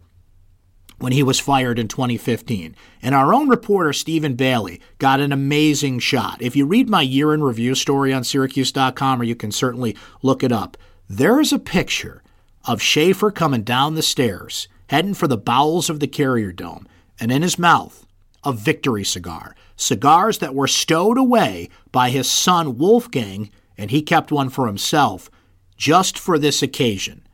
when 0.99 1.11
he 1.11 1.23
was 1.23 1.39
fired 1.39 1.79
in 1.79 1.87
2015. 1.87 2.75
And 3.01 3.15
our 3.15 3.33
own 3.33 3.49
reporter, 3.49 3.93
Stephen 3.93 4.35
Bailey, 4.35 4.81
got 4.99 5.19
an 5.19 5.31
amazing 5.31 5.99
shot. 5.99 6.41
If 6.41 6.55
you 6.55 6.65
read 6.65 6.89
my 6.89 7.01
year 7.01 7.33
in 7.33 7.43
review 7.43 7.75
story 7.75 8.13
on 8.13 8.23
Syracuse.com, 8.23 9.21
or 9.21 9.23
you 9.23 9.35
can 9.35 9.51
certainly 9.51 9.95
look 10.21 10.43
it 10.43 10.51
up, 10.51 10.77
there 11.09 11.39
is 11.39 11.51
a 11.51 11.59
picture 11.59 12.21
of 12.65 12.81
Shafer 12.81 13.31
coming 13.31 13.63
down 13.63 13.95
the 13.95 14.01
stairs, 14.01 14.67
heading 14.87 15.13
for 15.13 15.27
the 15.27 15.37
bowels 15.37 15.89
of 15.89 15.99
the 15.99 16.07
Carrier 16.07 16.51
Dome 16.51 16.85
and 17.19 17.31
in 17.31 17.41
his 17.41 17.59
mouth 17.59 18.05
a 18.43 18.53
victory 18.53 19.03
cigar. 19.03 19.55
Cigars 19.75 20.39
that 20.39 20.55
were 20.55 20.67
stowed 20.67 21.17
away 21.17 21.69
by 21.91 22.09
his 22.09 22.29
son 22.29 22.77
Wolfgang, 22.77 23.49
and 23.77 23.91
he 23.91 24.01
kept 24.01 24.31
one 24.31 24.49
for 24.49 24.67
himself 24.67 25.29
just 25.77 26.17
for 26.17 26.37
this 26.37 26.61
occasion. 26.61 27.25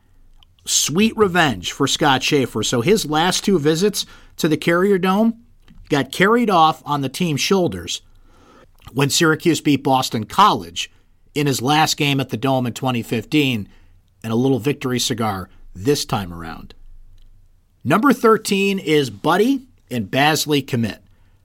Sweet 0.64 1.16
revenge 1.16 1.72
for 1.72 1.86
Scott 1.86 2.22
Shafer. 2.22 2.62
So 2.62 2.80
his 2.80 3.06
last 3.06 3.44
two 3.44 3.58
visits 3.58 4.06
to 4.36 4.48
the 4.48 4.56
Carrier 4.56 4.98
Dome 4.98 5.44
got 5.88 6.12
carried 6.12 6.50
off 6.50 6.82
on 6.84 7.00
the 7.00 7.08
team's 7.08 7.40
shoulders 7.40 8.02
when 8.92 9.10
Syracuse 9.10 9.60
beat 9.60 9.82
Boston 9.82 10.24
College 10.24 10.90
in 11.34 11.46
his 11.46 11.62
last 11.62 11.96
game 11.96 12.20
at 12.20 12.30
the 12.30 12.36
Dome 12.36 12.66
in 12.66 12.72
2015 12.72 13.68
and 14.22 14.32
a 14.32 14.36
little 14.36 14.58
victory 14.58 14.98
cigar 14.98 15.48
this 15.74 16.04
time 16.04 16.32
around. 16.32 16.74
Number 17.84 18.12
13 18.12 18.78
is 18.78 19.10
Buddy 19.10 19.68
and 19.90 20.10
Bazley 20.10 20.66
Commit. 20.66 21.02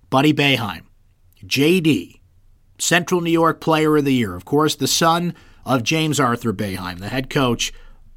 Buddy 0.10 0.34
Boeheim, 0.34 0.82
JD, 1.46 2.20
Central 2.78 3.22
New 3.22 3.32
York 3.32 3.62
Player 3.62 3.96
of 3.98 4.06
the 4.06 4.14
Year. 4.14 4.36
Of 4.36 4.44
course, 4.44 4.76
the 4.76 4.88
son 4.88 5.34
of 5.66 5.84
James 5.84 6.20
Arthur 6.20 6.52
Boeheim, 6.52 7.00
the 7.00 7.10
head 7.10 7.30
coach 7.30 7.72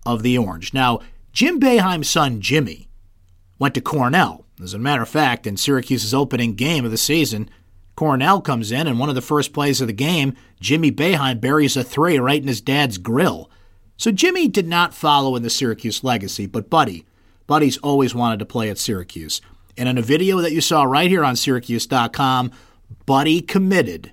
of 0.05 0.23
the 0.23 0.37
Orange. 0.37 0.75
Now, 0.75 1.01
Jim 1.33 1.61
Boeheim's 1.61 2.09
son, 2.09 2.41
Jimmy, 2.41 2.89
went 3.59 3.75
to 3.75 3.81
Cornell. 3.81 4.45
As 4.63 4.75
a 4.75 4.79
matter 4.79 5.03
of 5.03 5.09
fact, 5.09 5.47
in 5.47 5.57
Syracuse's 5.57 6.15
opening 6.15 6.55
game 6.55 6.85
of 6.85 6.91
the 6.91 6.97
season, 6.97 7.51
Cornell 7.97 8.41
comes 8.41 8.73
in, 8.73 8.87
and 8.87 8.99
one 8.99 9.09
of 9.09 9.15
the 9.15 9.21
first 9.21 9.53
plays 9.53 9.81
of 9.81 9.87
the 9.87 9.93
game, 9.93 10.35
Jimmy 10.61 10.91
Boeheim 10.91 11.41
buries 11.41 11.77
a 11.77 11.85
three 11.85 12.19
right 12.19 12.41
in 12.41 12.49
his 12.49 12.61
dad's 12.61 12.99
grill. 12.99 13.51
So 13.97 14.11
Jimmy 14.11 14.49
did 14.49 14.67
not 14.67 14.95
follow 14.95 15.37
in 15.37 15.43
the 15.43 15.51
Syracuse 15.51 16.03
legacy, 16.03 16.47
but 16.47 16.71
Buddy, 16.71 17.07
Buddy's 17.47 17.79
always 17.79 18.15
wanted 18.15 18.39
to 18.41 18.47
play 18.47 18.69
at 18.71 18.79
Syracuse. 18.79 19.41
And 19.77 19.89
in 19.89 19.99
a 19.99 20.03
video 20.03 20.41
that 20.41 20.53
you 20.53 20.61
saw 20.61 20.85
right 20.85 21.11
here 21.11 21.25
on 21.25 21.37
Syracuse.com, 21.37 22.53
Buddy 23.07 23.41
committed 23.41 24.13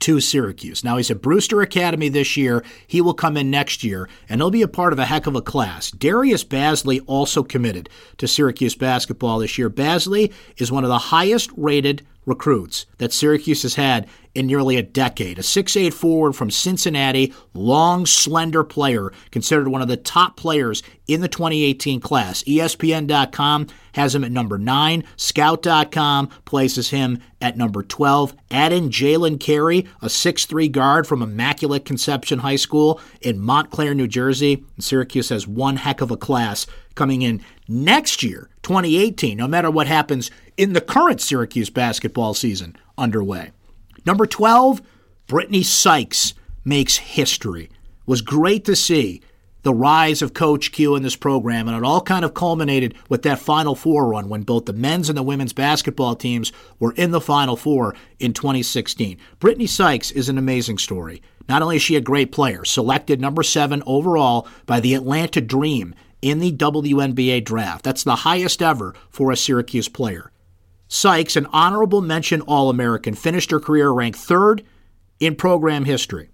to 0.00 0.20
Syracuse. 0.20 0.84
Now 0.84 0.96
he's 0.96 1.10
at 1.10 1.22
Brewster 1.22 1.60
Academy 1.60 2.08
this 2.08 2.36
year. 2.36 2.64
He 2.86 3.00
will 3.00 3.14
come 3.14 3.36
in 3.36 3.50
next 3.50 3.84
year, 3.84 4.08
and 4.28 4.40
he'll 4.40 4.50
be 4.50 4.62
a 4.62 4.68
part 4.68 4.92
of 4.92 4.98
a 4.98 5.06
heck 5.06 5.26
of 5.26 5.34
a 5.34 5.42
class. 5.42 5.90
Darius 5.90 6.44
Bazley 6.44 7.00
also 7.06 7.42
committed 7.42 7.88
to 8.18 8.28
Syracuse 8.28 8.74
basketball 8.74 9.38
this 9.38 9.56
year. 9.56 9.70
Bazley 9.70 10.32
is 10.58 10.72
one 10.72 10.84
of 10.84 10.90
the 10.90 10.98
highest 10.98 11.50
rated 11.56 12.06
recruits 12.26 12.86
that 12.98 13.12
Syracuse 13.12 13.62
has 13.62 13.74
had 13.74 14.08
in 14.34 14.46
nearly 14.46 14.76
a 14.76 14.82
decade. 14.82 15.38
A 15.38 15.42
6'8 15.42 15.92
forward 15.92 16.34
from 16.34 16.50
Cincinnati, 16.50 17.32
long, 17.52 18.06
slender 18.06 18.64
player, 18.64 19.12
considered 19.30 19.68
one 19.68 19.82
of 19.82 19.88
the 19.88 19.96
top 19.96 20.36
players 20.36 20.82
in 21.06 21.20
the 21.20 21.28
2018 21.28 22.00
class. 22.00 22.42
ESPN.com 22.44 23.68
has 23.94 24.14
him 24.14 24.22
at 24.22 24.30
number 24.30 24.58
9. 24.58 25.04
Scout.com 25.16 26.28
places 26.44 26.90
him 26.90 27.18
at 27.40 27.56
number 27.56 27.82
12. 27.82 28.36
Add 28.50 28.72
in 28.72 28.90
Jalen 28.90 29.40
Carey, 29.40 29.86
a 30.02 30.06
6'3 30.06 30.70
guard 30.70 31.06
from 31.06 31.22
Immaculate 31.22 31.84
Conception 31.84 32.40
High 32.40 32.56
School 32.56 33.00
in 33.20 33.40
Montclair, 33.40 33.94
New 33.94 34.08
Jersey. 34.08 34.64
And 34.74 34.84
Syracuse 34.84 35.30
has 35.30 35.48
one 35.48 35.76
heck 35.76 36.00
of 36.00 36.10
a 36.10 36.16
class 36.16 36.66
coming 36.94 37.22
in 37.22 37.40
next 37.66 38.22
year, 38.22 38.50
2018, 38.62 39.36
no 39.36 39.48
matter 39.48 39.70
what 39.70 39.86
happens 39.86 40.30
in 40.56 40.72
the 40.72 40.80
current 40.80 41.20
Syracuse 41.20 41.70
basketball 41.70 42.34
season 42.34 42.76
underway. 42.98 43.50
Number 44.06 44.26
12, 44.26 44.82
Brittany 45.26 45.62
Sykes 45.62 46.34
makes 46.64 46.96
history. 46.96 47.70
Was 48.06 48.20
great 48.20 48.64
to 48.66 48.76
see 48.76 49.22
the 49.64 49.74
rise 49.74 50.22
of 50.22 50.34
Coach 50.34 50.72
Q 50.72 50.94
in 50.94 51.02
this 51.02 51.16
program, 51.16 51.66
and 51.66 51.76
it 51.76 51.82
all 51.82 52.02
kind 52.02 52.24
of 52.24 52.34
culminated 52.34 52.94
with 53.08 53.22
that 53.22 53.40
Final 53.40 53.74
Four 53.74 54.08
run 54.08 54.28
when 54.28 54.42
both 54.42 54.66
the 54.66 54.72
men's 54.72 55.08
and 55.08 55.18
the 55.18 55.22
women's 55.22 55.52
basketball 55.52 56.14
teams 56.14 56.52
were 56.78 56.92
in 56.92 57.10
the 57.10 57.20
Final 57.20 57.56
Four 57.56 57.96
in 58.20 58.32
2016. 58.32 59.18
Brittany 59.40 59.66
Sykes 59.66 60.10
is 60.10 60.28
an 60.28 60.38
amazing 60.38 60.78
story. 60.78 61.22
Not 61.48 61.62
only 61.62 61.76
is 61.76 61.82
she 61.82 61.96
a 61.96 62.00
great 62.00 62.30
player, 62.30 62.64
selected 62.64 63.20
number 63.20 63.42
seven 63.42 63.82
overall 63.86 64.46
by 64.66 64.80
the 64.80 64.94
Atlanta 64.94 65.40
Dream 65.40 65.94
in 66.22 66.38
the 66.38 66.52
WNBA 66.52 67.44
draft. 67.44 67.84
That's 67.84 68.04
the 68.04 68.16
highest 68.16 68.62
ever 68.62 68.94
for 69.10 69.32
a 69.32 69.36
Syracuse 69.36 69.88
player. 69.88 70.30
Sykes, 70.88 71.36
an 71.36 71.46
honorable 71.46 72.02
mention 72.02 72.42
All 72.42 72.68
American, 72.68 73.14
finished 73.14 73.50
her 73.50 73.60
career 73.60 73.90
ranked 73.90 74.18
third 74.18 74.62
in 75.20 75.36
program 75.36 75.86
history. 75.86 76.30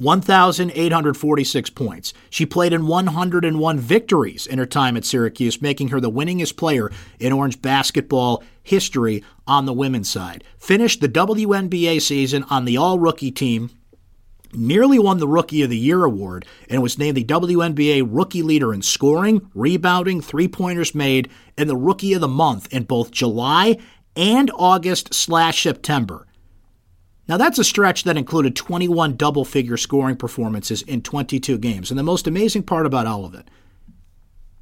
1,846 0.00 1.70
points. 1.70 2.12
She 2.30 2.46
played 2.46 2.72
in 2.72 2.86
101 2.86 3.78
victories 3.78 4.46
in 4.46 4.58
her 4.58 4.66
time 4.66 4.96
at 4.96 5.04
Syracuse, 5.04 5.62
making 5.62 5.88
her 5.88 6.00
the 6.00 6.10
winningest 6.10 6.56
player 6.56 6.90
in 7.18 7.32
Orange 7.32 7.60
basketball 7.62 8.42
history 8.62 9.22
on 9.46 9.66
the 9.66 9.72
women's 9.72 10.10
side. 10.10 10.44
Finished 10.58 11.00
the 11.00 11.08
WNBA 11.08 12.00
season 12.00 12.44
on 12.50 12.64
the 12.64 12.76
all 12.76 12.98
rookie 12.98 13.30
team 13.30 13.70
nearly 14.52 14.98
won 14.98 15.18
the 15.18 15.28
Rookie 15.28 15.62
of 15.62 15.70
the 15.70 15.76
Year 15.76 16.04
award 16.04 16.46
and 16.68 16.82
was 16.82 16.98
named 16.98 17.16
the 17.16 17.24
WNBA 17.24 18.06
rookie 18.08 18.42
leader 18.42 18.72
in 18.72 18.82
scoring, 18.82 19.50
rebounding, 19.54 20.20
three 20.20 20.48
pointers 20.48 20.94
made, 20.94 21.28
and 21.56 21.68
the 21.68 21.76
Rookie 21.76 22.14
of 22.14 22.20
the 22.20 22.28
Month 22.28 22.72
in 22.72 22.84
both 22.84 23.10
July 23.10 23.76
and 24.14 24.50
August 24.54 25.14
slash 25.14 25.62
September. 25.62 26.26
Now, 27.28 27.36
that's 27.36 27.58
a 27.58 27.64
stretch 27.64 28.04
that 28.04 28.16
included 28.16 28.54
21 28.54 29.16
double 29.16 29.44
figure 29.44 29.76
scoring 29.76 30.16
performances 30.16 30.82
in 30.82 31.02
22 31.02 31.58
games. 31.58 31.90
And 31.90 31.98
the 31.98 32.04
most 32.04 32.26
amazing 32.26 32.62
part 32.62 32.86
about 32.86 33.06
all 33.06 33.24
of 33.24 33.34
it, 33.34 33.48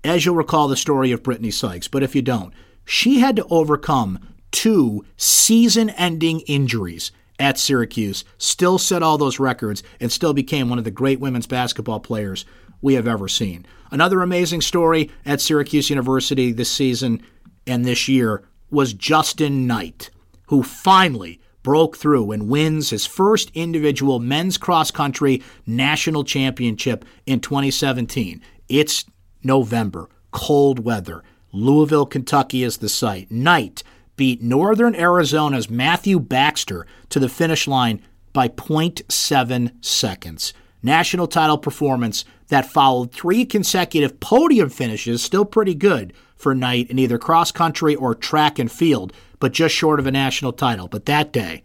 as 0.02 0.25
you'll 0.25 0.35
recall 0.35 0.68
the 0.68 0.76
story 0.76 1.12
of 1.12 1.23
Brittany 1.23 1.50
Sykes, 1.50 1.88
but 1.88 2.02
if 2.02 2.14
you 2.14 2.23
don't, 2.23 2.54
she 2.85 3.21
had 3.21 3.37
to 3.37 3.47
overcome 3.50 4.18
two 4.50 5.04
season 5.16 5.90
ending 5.90 6.40
injuries 6.40 7.12
at 7.38 7.59
Syracuse, 7.59 8.25
still 8.38 8.78
set 8.78 9.02
all 9.02 9.18
those 9.18 9.40
records, 9.40 9.83
and 10.00 10.12
still 10.12 10.33
became 10.33 10.68
one 10.68 10.78
of 10.78 10.85
the 10.85 10.90
great 10.90 11.21
women's 11.21 11.47
basketball 11.47 12.00
players 12.00 12.44
we 12.80 12.94
have 12.94 13.09
ever 13.09 13.28
seen. 13.28 13.66
Another 13.90 14.23
amazing 14.23 14.61
story 14.61 15.11
at 15.26 15.40
Syracuse 15.40 15.90
University 15.90 16.52
this 16.52 16.71
season 16.71 17.23
and 17.66 17.85
this 17.85 18.09
year 18.09 18.44
was 18.71 18.92
Justin 18.92 19.66
Knight, 19.66 20.11
who 20.47 20.62
finally 20.62 21.40
broke 21.64 21.97
through 21.97 22.30
and 22.30 22.49
wins 22.49 22.90
his 22.90 23.06
first 23.06 23.50
individual 23.54 24.21
men's 24.21 24.56
cross 24.56 24.92
country 24.92 25.42
national 25.66 26.23
championship 26.23 27.04
in 27.26 27.40
2017. 27.40 28.40
It's 28.68 29.04
November, 29.42 30.09
cold 30.30 30.78
weather. 30.78 31.25
Louisville, 31.50 32.06
Kentucky 32.06 32.62
is 32.62 32.76
the 32.76 32.88
site. 32.88 33.30
Knight 33.33 33.83
beat 34.16 34.42
Northern 34.42 34.94
Arizona's 34.94 35.68
Matthew 35.68 36.21
Baxter 36.21 36.87
to 37.09 37.18
the 37.18 37.28
finish 37.28 37.66
line 37.66 38.00
by 38.33 38.49
0.7 38.49 39.73
seconds. 39.85 40.52
National 40.83 41.26
title 41.26 41.56
performance 41.56 42.25
that 42.49 42.71
followed 42.71 43.11
three 43.11 43.44
consecutive 43.44 44.21
podium 44.21 44.68
finishes, 44.68 45.23
still 45.23 45.44
pretty 45.44 45.75
good 45.75 46.12
for 46.37 46.54
Knight 46.54 46.90
in 46.90 46.99
either 46.99 47.18
cross 47.18 47.50
country 47.50 47.94
or 47.94 48.14
track 48.14 48.59
and 48.59 48.71
field, 48.71 49.12
but 49.44 49.52
just 49.52 49.74
short 49.74 50.00
of 50.00 50.06
a 50.06 50.10
national 50.10 50.54
title. 50.54 50.88
But 50.88 51.04
that 51.04 51.30
day, 51.30 51.64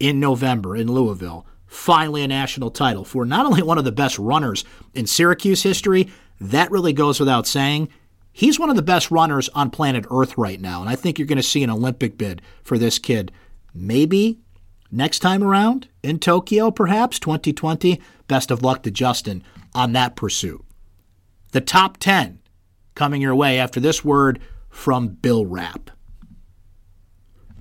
in 0.00 0.18
November 0.18 0.74
in 0.74 0.90
Louisville, 0.90 1.46
finally 1.64 2.22
a 2.22 2.26
national 2.26 2.72
title 2.72 3.04
for 3.04 3.24
not 3.24 3.46
only 3.46 3.62
one 3.62 3.78
of 3.78 3.84
the 3.84 3.92
best 3.92 4.18
runners 4.18 4.64
in 4.94 5.06
Syracuse 5.06 5.62
history, 5.62 6.10
that 6.40 6.72
really 6.72 6.92
goes 6.92 7.20
without 7.20 7.46
saying 7.46 7.88
he's 8.32 8.58
one 8.58 8.68
of 8.68 8.74
the 8.74 8.82
best 8.82 9.12
runners 9.12 9.48
on 9.50 9.70
planet 9.70 10.04
Earth 10.10 10.36
right 10.36 10.60
now. 10.60 10.80
And 10.80 10.90
I 10.90 10.96
think 10.96 11.16
you're 11.16 11.28
going 11.28 11.36
to 11.36 11.42
see 11.44 11.62
an 11.62 11.70
Olympic 11.70 12.18
bid 12.18 12.42
for 12.64 12.78
this 12.78 12.98
kid. 12.98 13.30
Maybe 13.72 14.40
next 14.90 15.20
time 15.20 15.44
around 15.44 15.86
in 16.02 16.18
Tokyo, 16.18 16.72
perhaps 16.72 17.20
2020. 17.20 18.02
Best 18.26 18.50
of 18.50 18.64
luck 18.64 18.82
to 18.82 18.90
Justin 18.90 19.44
on 19.72 19.92
that 19.92 20.16
pursuit. 20.16 20.64
The 21.52 21.60
top 21.60 21.98
10 21.98 22.40
coming 22.96 23.22
your 23.22 23.36
way 23.36 23.60
after 23.60 23.78
this 23.78 24.04
word 24.04 24.40
from 24.68 25.06
Bill 25.06 25.46
Rapp. 25.46 25.92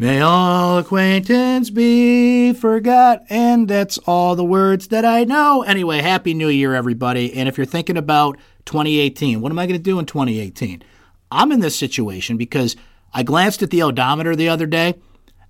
May 0.04 0.20
all 0.20 0.80
acquaintance 0.80 1.70
be 1.70 2.52
forgot, 2.52 3.24
and 3.30 3.70
that's 3.70 3.98
all 4.00 4.36
the 4.36 4.44
words 4.44 4.90
that 4.90 5.06
I 5.06 5.24
know. 5.24 5.64
Anyway, 5.64 6.02
Happy 6.02 6.34
New 6.34 6.50
Year, 6.50 6.76
everybody. 6.76 7.34
And 7.34 7.48
if 7.48 7.58
you're 7.58 7.64
thinking 7.64 7.96
about 7.96 8.38
2018. 8.66 9.40
What 9.40 9.54
am 9.54 9.60
I 9.60 9.66
going 9.66 9.80
to 9.80 9.82
do 9.82 10.00
in 10.00 10.06
2018? 10.06 10.84
I'm 11.32 11.54
in 11.54 11.62
this 11.62 11.78
situation 11.78 12.36
because 12.36 12.76
I 13.14 13.24
glanced 13.24 13.64
at 13.64 13.70
the 13.70 13.82
odometer 13.82 14.36
the 14.36 14.50
other 14.50 14.66
day 14.66 14.96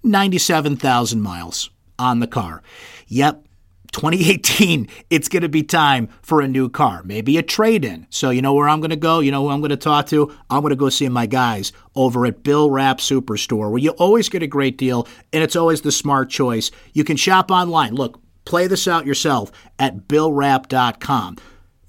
97,000 0.03 1.19
miles 1.19 1.71
on 1.97 2.19
the 2.19 2.27
car. 2.27 2.61
Yep, 3.07 3.47
2018, 3.93 4.87
it's 5.09 5.29
going 5.29 5.43
to 5.43 5.49
be 5.49 5.63
time 5.63 6.09
for 6.21 6.41
a 6.41 6.47
new 6.47 6.67
car, 6.67 7.01
maybe 7.03 7.37
a 7.37 7.43
trade 7.43 7.85
in. 7.85 8.05
So, 8.09 8.29
you 8.31 8.41
know 8.41 8.53
where 8.53 8.67
I'm 8.67 8.81
going 8.81 8.89
to 8.89 8.95
go? 8.95 9.19
You 9.19 9.31
know 9.31 9.43
who 9.43 9.49
I'm 9.49 9.61
going 9.61 9.69
to 9.69 9.77
talk 9.77 10.07
to? 10.07 10.35
I'm 10.49 10.61
going 10.61 10.71
to 10.71 10.75
go 10.75 10.89
see 10.89 11.07
my 11.07 11.25
guys 11.25 11.71
over 11.95 12.25
at 12.25 12.43
Bill 12.43 12.69
Rapp 12.69 12.97
Superstore, 12.97 13.69
where 13.69 13.79
you 13.79 13.91
always 13.91 14.29
get 14.29 14.43
a 14.43 14.47
great 14.47 14.77
deal 14.77 15.07
and 15.31 15.43
it's 15.43 15.55
always 15.55 15.81
the 15.81 15.91
smart 15.91 16.29
choice. 16.29 16.71
You 16.91 17.03
can 17.03 17.17
shop 17.17 17.51
online. 17.51 17.93
Look, 17.93 18.19
play 18.45 18.67
this 18.67 18.87
out 18.87 19.05
yourself 19.05 19.51
at 19.79 20.07
BillRapp.com. 20.07 21.37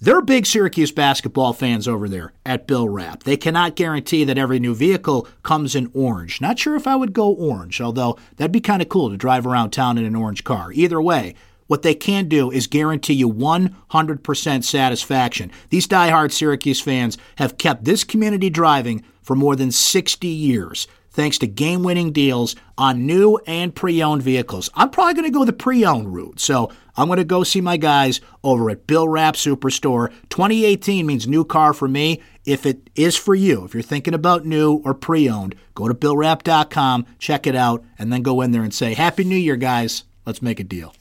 They're 0.01 0.21
big 0.21 0.45
Syracuse 0.45 0.93
basketball 0.93 1.55
fans 1.55 1.89
over 1.89 2.11
there 2.11 2.35
at 2.45 2.67
Bill 2.67 2.87
Rapp. 2.87 3.23
They 3.23 3.39
cannot 3.39 3.75
guarantee 3.75 4.25
that 4.25 4.37
every 4.37 4.61
new 4.61 4.75
vehicle 4.75 5.27
comes 5.43 5.75
in 5.75 5.91
orange. 5.95 6.43
Not 6.43 6.59
sure 6.59 6.77
if 6.77 6.87
I 6.87 6.95
would 6.95 7.15
go 7.15 7.33
orange, 7.33 7.81
although 7.81 8.19
that'd 8.37 8.53
be 8.53 8.61
kind 8.61 8.83
of 8.83 8.91
cool 8.91 9.09
to 9.09 9.17
drive 9.17 9.47
around 9.47 9.71
town 9.71 9.97
in 9.97 10.05
an 10.05 10.15
orange 10.15 10.45
car. 10.45 10.71
Either 10.75 11.01
way, 11.01 11.35
what 11.67 11.83
they 11.83 11.95
can 11.95 12.29
do 12.29 12.51
is 12.51 12.67
guarantee 12.67 13.15
you 13.15 13.33
100% 13.33 14.65
satisfaction. 14.65 15.51
These 15.71 15.87
die-hard 15.87 16.33
Syracuse 16.33 16.81
fans 16.81 17.19
have 17.37 17.59
kept 17.59 17.85
this 17.85 18.05
community 18.05 18.51
driving 18.51 19.05
for 19.23 19.35
more 19.35 19.57
than 19.57 19.71
60 19.71 20.27
years 20.27 20.87
thanks 21.15 21.39
to 21.39 21.47
game 21.47 21.83
winning 21.83 22.13
deals 22.13 22.55
on 22.77 23.07
new 23.07 23.39
and 23.47 23.75
pre 23.75 24.03
owned 24.03 24.23
vehicles. 24.23 24.69
I'm 24.75 24.91
probably 24.91 25.15
going 25.15 25.25
to 25.25 25.31
go 25.31 25.45
the 25.45 25.53
pre 25.53 25.85
owned 25.85 26.13
route. 26.13 26.41
So 26.41 26.71
I'm 26.97 27.07
going 27.07 27.19
to 27.19 27.25
go 27.25 27.45
see 27.45 27.61
my 27.61 27.77
guys 27.77 28.21
over 28.43 28.69
at 28.69 28.87
Bill 28.87 29.09
Rapp 29.09 29.35
Superstore. 29.35 30.11
2018 30.29 31.07
means 31.07 31.27
new 31.27 31.45
car 31.45 31.73
for 31.73 31.89
me. 31.89 32.21
If 32.45 32.67
it 32.67 32.91
is 32.95 33.17
for 33.17 33.35
you, 33.35 33.65
if 33.65 33.73
you're 33.73 33.83
thinking 33.83 34.15
about 34.15 34.45
new 34.45 34.83
or 34.85 34.93
pre 34.93 35.31
owned, 35.31 35.55
go 35.75 35.89
to 35.89 35.95
BillRapp.com, 35.95 37.07
check 37.19 37.47
it 37.47 37.57
out, 37.57 37.85
and 37.99 38.13
then 38.13 38.23
go 38.23 38.43
in 38.43 38.51
there 38.51 38.63
and 38.63 38.75
say, 38.75 38.93
Happy 38.93 39.25
New 39.25 39.37
Year, 39.37 39.57
guys. 39.57 40.05
Let's 40.27 40.43
make 40.43 40.61
a 40.61 40.65
deal. 40.65 40.95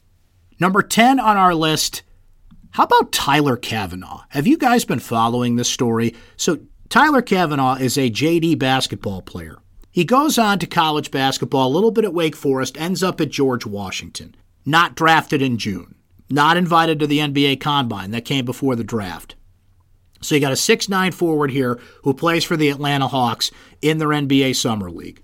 Number 0.63 0.82
10 0.82 1.20
on 1.20 1.36
our 1.36 1.53
list. 1.53 2.03
How 2.72 2.84
about 2.84 3.12
Tyler 3.12 3.58
Cavanaugh? 3.58 4.24
Have 4.29 4.48
you 4.48 4.58
guys 4.58 4.86
been 4.86 5.00
following 5.00 5.58
this 5.58 5.67
story? 5.67 6.15
So, 6.38 6.60
Tyler 6.88 7.22
Cavanaugh 7.22 7.75
is 7.75 7.98
a 7.98 8.10
JD 8.10 8.60
basketball 8.60 9.22
player. 9.22 9.58
He 9.91 10.05
goes 10.05 10.38
on 10.38 10.60
to 10.60 10.65
college 10.65 11.12
basketball, 11.12 11.67
a 11.67 11.75
little 11.75 11.91
bit 11.91 12.05
at 12.05 12.13
Wake 12.13 12.38
Forest, 12.38 12.79
ends 12.79 13.03
up 13.03 13.20
at 13.20 13.29
George 13.29 13.65
Washington. 13.65 14.36
Not 14.65 14.96
drafted 14.96 15.41
in 15.41 15.58
June. 15.58 15.96
Not 16.29 16.55
invited 16.55 16.98
to 17.01 17.08
the 17.08 17.20
NBA 17.20 17.60
Combine. 17.60 18.12
That 18.12 18.24
came 18.24 18.46
before 18.46 18.77
the 18.77 18.86
draft. 18.86 19.36
So 20.22 20.34
you 20.34 20.39
got 20.39 20.53
a 20.53 20.55
six-nine 20.55 21.12
forward 21.12 21.51
here 21.51 21.77
who 22.03 22.13
plays 22.13 22.46
for 22.46 22.55
the 22.55 22.70
Atlanta 22.70 23.10
Hawks 23.10 23.51
in 23.82 23.98
their 23.98 24.08
NBA 24.08 24.55
Summer 24.55 24.89
League. 24.89 25.22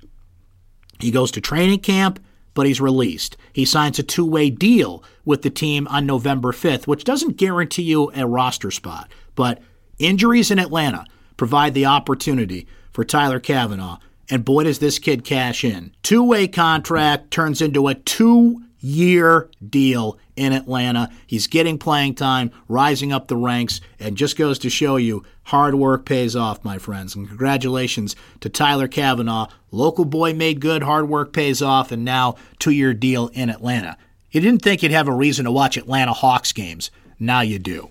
He 1.00 1.12
goes 1.12 1.31
to 1.31 1.39
training 1.39 1.79
camp, 1.79 2.19
but 2.60 2.68
he's 2.68 2.82
released. 2.82 3.38
He 3.54 3.63
signs 3.63 4.00
a 4.00 4.04
two 4.04 4.25
way 4.25 4.50
deal 4.50 5.01
with 5.24 5.44
the 5.44 5.50
team 5.50 5.88
on 5.88 6.06
November 6.06 6.51
5th, 6.51 6.88
which 6.88 7.06
doesn't 7.06 7.38
guarantee 7.38 7.84
you 7.84 8.12
a 8.13 8.28
roster 8.28 8.70
spot. 8.70 9.10
But 9.34 9.62
injuries 9.98 10.51
in 10.51 10.60
Atlanta 10.60 11.06
provide 11.38 11.74
the 11.74 11.86
opportunity 11.86 12.68
for 12.92 13.06
Tyler 13.06 13.39
Cavanaugh 13.39 14.00
and 14.30 14.44
boy, 14.44 14.66
does 14.66 14.80
this 14.80 15.00
kid 15.00 15.24
cash 15.24 15.63
in. 15.63 15.94
Two 16.04 16.22
way 16.22 16.50
contract 16.50 17.32
turns 17.32 17.62
into 17.62 17.88
a 17.88 17.96
two 17.96 18.62
year 18.79 19.50
deal 19.67 20.17
in 20.36 20.53
Atlanta. 20.53 21.09
He's 21.27 21.48
getting 21.48 21.77
playing 21.77 22.15
time, 22.15 22.51
rising 22.67 23.12
up 23.12 23.27
the 23.27 23.38
ranks, 23.38 23.81
and 24.00 24.17
just 24.17 24.38
goes 24.38 24.59
to 24.59 24.69
show 24.69 24.95
you 24.95 25.24
hard 25.43 25.75
work 25.75 26.05
pays 26.05 26.36
off, 26.36 26.63
my 26.63 26.77
friends. 26.77 27.15
And 27.15 27.27
congratulations 27.27 28.15
to 28.39 28.50
Tyler 28.50 28.88
Cavanaugh. 28.88 29.48
Local 29.71 30.05
boy 30.05 30.33
made 30.33 30.62
good, 30.62 30.83
hard 30.83 31.09
work 31.09 31.33
pays 31.33 31.62
off, 31.62 31.91
and 31.91 32.05
now 32.05 32.36
two 32.59 32.71
year 32.71 32.93
deal 32.93 33.29
in 33.33 33.50
Atlanta. 33.50 33.98
You 34.31 34.41
didn't 34.41 34.62
think 34.62 34.83
you'd 34.83 34.91
have 34.91 35.07
a 35.07 35.13
reason 35.13 35.45
to 35.45 35.51
watch 35.51 35.75
Atlanta 35.77 36.13
Hawks 36.13 36.51
games. 36.51 36.91
Now 37.19 37.41
you 37.41 37.59
do. 37.59 37.89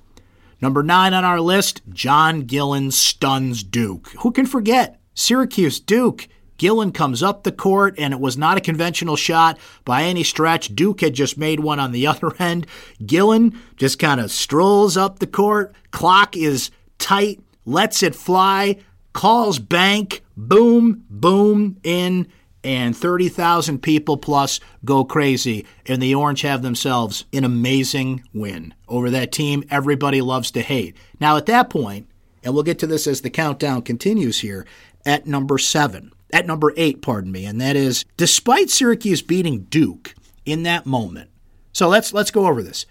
Number 0.60 0.82
nine 0.82 1.14
on 1.14 1.24
our 1.24 1.40
list, 1.40 1.82
John 1.90 2.42
Gillon 2.42 2.90
stuns 2.90 3.62
Duke. 3.62 4.08
Who 4.20 4.32
can 4.32 4.46
forget? 4.46 5.00
Syracuse 5.14 5.80
Duke. 5.80 6.28
Gillon 6.58 6.92
comes 6.92 7.22
up 7.22 7.42
the 7.42 7.52
court, 7.52 7.94
and 7.98 8.12
it 8.12 8.20
was 8.20 8.36
not 8.36 8.58
a 8.58 8.60
conventional 8.60 9.16
shot 9.16 9.58
by 9.84 10.02
any 10.02 10.24
stretch. 10.24 10.74
Duke 10.74 11.00
had 11.00 11.14
just 11.14 11.38
made 11.38 11.60
one 11.60 11.78
on 11.80 11.92
the 11.92 12.06
other 12.08 12.34
end. 12.38 12.66
Gillon 13.04 13.58
just 13.76 13.98
kind 13.98 14.20
of 14.20 14.30
strolls 14.30 14.96
up 14.96 15.18
the 15.18 15.26
court. 15.26 15.74
Clock 15.90 16.36
is 16.36 16.70
tight, 16.98 17.40
lets 17.64 18.02
it 18.02 18.14
fly, 18.14 18.76
calls 19.12 19.58
bank, 19.58 20.22
boom, 20.36 21.04
boom, 21.08 21.78
in, 21.82 22.26
and 22.64 22.96
30,000 22.96 23.80
people 23.80 24.16
plus 24.16 24.60
go 24.84 25.04
crazy. 25.04 25.64
And 25.86 26.02
the 26.02 26.14
Orange 26.14 26.42
have 26.42 26.62
themselves 26.62 27.24
an 27.32 27.44
amazing 27.44 28.24
win 28.34 28.74
over 28.88 29.10
that 29.10 29.32
team 29.32 29.64
everybody 29.70 30.20
loves 30.20 30.50
to 30.52 30.60
hate. 30.60 30.96
Now, 31.20 31.36
at 31.36 31.46
that 31.46 31.70
point, 31.70 32.08
and 32.42 32.54
we'll 32.54 32.62
get 32.62 32.78
to 32.80 32.86
this 32.86 33.06
as 33.06 33.20
the 33.20 33.30
countdown 33.30 33.82
continues 33.82 34.40
here, 34.40 34.66
at 35.06 35.26
number 35.26 35.58
seven. 35.58 36.12
At 36.32 36.46
number 36.46 36.72
eight, 36.76 37.00
pardon 37.00 37.32
me, 37.32 37.46
and 37.46 37.60
that 37.60 37.76
is 37.76 38.04
despite 38.16 38.70
Syracuse 38.70 39.22
beating 39.22 39.60
Duke 39.70 40.14
in 40.44 40.62
that 40.64 40.86
moment. 40.86 41.30
So 41.72 41.88
let's 41.88 42.12
let's 42.12 42.30
go 42.30 42.46
over 42.46 42.62
this. 42.62 42.86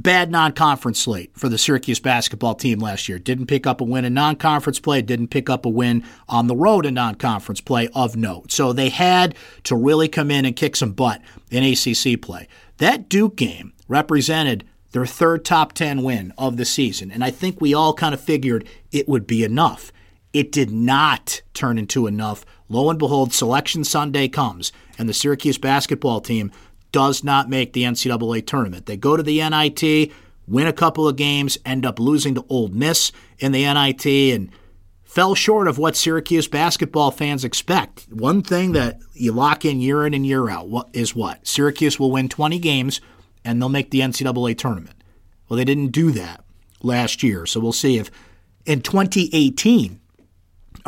Bad 0.00 0.30
non-conference 0.30 1.00
slate 1.00 1.36
for 1.36 1.48
the 1.48 1.58
Syracuse 1.58 1.98
basketball 1.98 2.54
team 2.54 2.78
last 2.78 3.08
year. 3.08 3.18
Didn't 3.18 3.46
pick 3.46 3.66
up 3.66 3.80
a 3.80 3.84
win 3.84 4.04
in 4.04 4.14
non-conference 4.14 4.78
play. 4.78 5.02
Didn't 5.02 5.28
pick 5.28 5.50
up 5.50 5.66
a 5.66 5.68
win 5.68 6.04
on 6.28 6.46
the 6.46 6.54
road 6.54 6.86
in 6.86 6.94
non-conference 6.94 7.60
play 7.62 7.88
of 7.96 8.14
note. 8.14 8.52
So 8.52 8.72
they 8.72 8.90
had 8.90 9.34
to 9.64 9.74
really 9.74 10.06
come 10.06 10.30
in 10.30 10.44
and 10.44 10.54
kick 10.54 10.76
some 10.76 10.92
butt 10.92 11.20
in 11.50 11.64
ACC 11.64 12.20
play. 12.22 12.46
That 12.76 13.08
Duke 13.08 13.34
game 13.34 13.72
represented 13.88 14.64
their 14.92 15.06
third 15.06 15.44
top 15.44 15.72
10 15.72 16.04
win 16.04 16.32
of 16.38 16.56
the 16.56 16.64
season. 16.64 17.10
And 17.10 17.24
I 17.24 17.30
think 17.30 17.60
we 17.60 17.74
all 17.74 17.92
kind 17.92 18.14
of 18.14 18.20
figured 18.20 18.68
it 18.92 19.08
would 19.08 19.26
be 19.26 19.42
enough. 19.42 19.92
It 20.32 20.52
did 20.52 20.70
not 20.70 21.42
turn 21.54 21.78
into 21.78 22.06
enough. 22.06 22.44
Lo 22.68 22.90
and 22.90 22.98
behold, 22.98 23.32
Selection 23.32 23.84
Sunday 23.84 24.28
comes, 24.28 24.72
and 24.98 25.08
the 25.08 25.14
Syracuse 25.14 25.58
basketball 25.58 26.20
team 26.20 26.52
does 26.92 27.24
not 27.24 27.48
make 27.48 27.72
the 27.72 27.84
NCAA 27.84 28.46
tournament. 28.46 28.86
They 28.86 28.96
go 28.96 29.16
to 29.16 29.22
the 29.22 29.40
NIT, 29.48 30.12
win 30.46 30.66
a 30.66 30.72
couple 30.72 31.08
of 31.08 31.16
games, 31.16 31.58
end 31.64 31.86
up 31.86 31.98
losing 31.98 32.34
to 32.34 32.44
Ole 32.48 32.68
Miss 32.68 33.12
in 33.38 33.52
the 33.52 33.64
NIT, 33.64 34.06
and 34.06 34.50
fell 35.04 35.34
short 35.34 35.66
of 35.66 35.78
what 35.78 35.96
Syracuse 35.96 36.48
basketball 36.48 37.10
fans 37.10 37.44
expect. 37.44 38.06
One 38.10 38.42
thing 38.42 38.72
that 38.72 39.00
you 39.14 39.32
lock 39.32 39.64
in 39.64 39.80
year 39.80 40.06
in 40.06 40.12
and 40.12 40.26
year 40.26 40.50
out 40.50 40.90
is 40.92 41.14
what? 41.14 41.46
Syracuse 41.46 41.98
will 41.98 42.10
win 42.10 42.28
20 42.28 42.58
games 42.58 43.00
and 43.44 43.60
they'll 43.60 43.70
make 43.70 43.90
the 43.90 44.00
NCAA 44.00 44.56
tournament. 44.58 45.02
Well, 45.48 45.56
they 45.56 45.64
didn't 45.64 45.88
do 45.92 46.10
that 46.12 46.44
last 46.82 47.22
year, 47.22 47.46
so 47.46 47.58
we'll 47.58 47.72
see 47.72 47.96
if 47.96 48.10
in 48.66 48.82
2018 48.82 49.98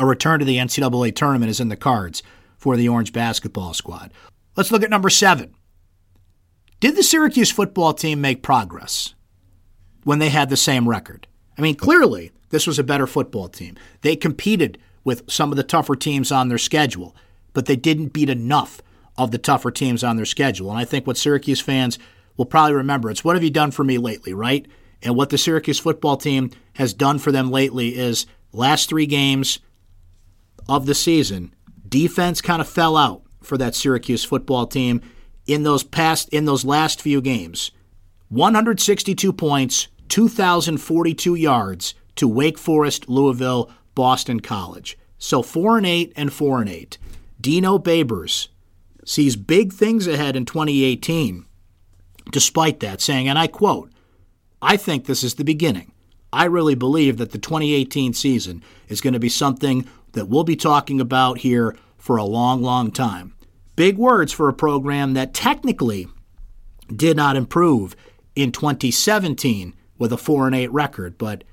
a 0.01 0.05
return 0.05 0.39
to 0.39 0.45
the 0.45 0.57
NCAA 0.57 1.15
tournament 1.15 1.51
is 1.51 1.59
in 1.59 1.69
the 1.69 1.77
cards 1.77 2.23
for 2.57 2.75
the 2.75 2.89
Orange 2.89 3.13
basketball 3.13 3.75
squad. 3.75 4.11
Let's 4.57 4.71
look 4.71 4.81
at 4.81 4.89
number 4.89 5.11
seven. 5.11 5.53
Did 6.79 6.95
the 6.95 7.03
Syracuse 7.03 7.51
football 7.51 7.93
team 7.93 8.19
make 8.19 8.41
progress 8.41 9.13
when 10.03 10.17
they 10.17 10.29
had 10.29 10.49
the 10.49 10.57
same 10.57 10.89
record? 10.89 11.27
I 11.55 11.61
mean, 11.61 11.75
clearly, 11.75 12.31
this 12.49 12.65
was 12.65 12.79
a 12.79 12.83
better 12.83 13.05
football 13.05 13.47
team. 13.47 13.77
They 14.01 14.15
competed 14.15 14.79
with 15.03 15.29
some 15.29 15.51
of 15.51 15.55
the 15.57 15.63
tougher 15.63 15.95
teams 15.95 16.31
on 16.31 16.49
their 16.49 16.57
schedule, 16.57 17.15
but 17.53 17.67
they 17.67 17.75
didn't 17.75 18.07
beat 18.07 18.29
enough 18.31 18.81
of 19.19 19.29
the 19.29 19.37
tougher 19.37 19.69
teams 19.69 20.03
on 20.03 20.15
their 20.15 20.25
schedule. 20.25 20.71
And 20.71 20.79
I 20.79 20.85
think 20.85 21.05
what 21.05 21.17
Syracuse 21.17 21.61
fans 21.61 21.99
will 22.37 22.45
probably 22.45 22.73
remember 22.73 23.11
it's 23.11 23.23
what 23.23 23.35
have 23.35 23.43
you 23.43 23.51
done 23.51 23.69
for 23.69 23.83
me 23.83 23.99
lately, 23.99 24.33
right? 24.33 24.65
And 25.03 25.15
what 25.15 25.29
the 25.29 25.37
Syracuse 25.37 25.79
football 25.79 26.17
team 26.17 26.49
has 26.73 26.95
done 26.95 27.19
for 27.19 27.31
them 27.31 27.51
lately 27.51 27.95
is 27.95 28.25
last 28.51 28.89
three 28.89 29.05
games, 29.05 29.59
of 30.67 30.85
the 30.85 30.95
season, 30.95 31.53
defense 31.87 32.41
kind 32.41 32.61
of 32.61 32.67
fell 32.67 32.97
out 32.97 33.23
for 33.41 33.57
that 33.57 33.75
Syracuse 33.75 34.23
football 34.23 34.67
team 34.67 35.01
in 35.47 35.63
those 35.63 35.83
past 35.83 36.29
in 36.29 36.45
those 36.45 36.65
last 36.65 37.01
few 37.01 37.21
games. 37.21 37.71
162 38.29 39.33
points, 39.33 39.87
2042 40.09 41.35
yards 41.35 41.93
to 42.15 42.27
Wake 42.27 42.57
Forest, 42.57 43.09
Louisville, 43.09 43.69
Boston 43.95 44.39
College. 44.39 44.97
So 45.17 45.41
4 45.41 45.77
and 45.77 45.85
8 45.85 46.13
and 46.15 46.33
4 46.33 46.61
and 46.61 46.69
8. 46.69 46.97
Dino 47.39 47.77
Babers 47.77 48.47
sees 49.05 49.35
big 49.35 49.73
things 49.73 50.07
ahead 50.07 50.35
in 50.35 50.45
2018. 50.45 51.45
Despite 52.31 52.79
that, 52.79 53.01
saying 53.01 53.27
and 53.27 53.37
I 53.37 53.47
quote, 53.47 53.91
I 54.61 54.77
think 54.77 55.05
this 55.05 55.23
is 55.23 55.35
the 55.35 55.43
beginning. 55.43 55.91
I 56.31 56.45
really 56.45 56.75
believe 56.75 57.17
that 57.17 57.31
the 57.31 57.37
2018 57.37 58.13
season 58.13 58.63
is 58.87 59.01
going 59.01 59.13
to 59.13 59.19
be 59.19 59.29
something 59.29 59.87
that 60.13 60.27
we'll 60.27 60.43
be 60.43 60.55
talking 60.55 60.99
about 60.99 61.39
here 61.39 61.75
for 61.97 62.17
a 62.17 62.23
long, 62.23 62.61
long 62.61 62.91
time. 62.91 63.33
Big 63.75 63.97
words 63.97 64.31
for 64.31 64.49
a 64.49 64.53
program 64.53 65.13
that 65.13 65.33
technically 65.33 66.07
did 66.93 67.15
not 67.15 67.35
improve 67.35 67.95
in 68.35 68.51
2017 68.51 69.73
with 69.97 70.11
a 70.11 70.17
4 70.17 70.47
and 70.47 70.55
8 70.55 70.71
record, 70.71 71.17
but 71.17 71.43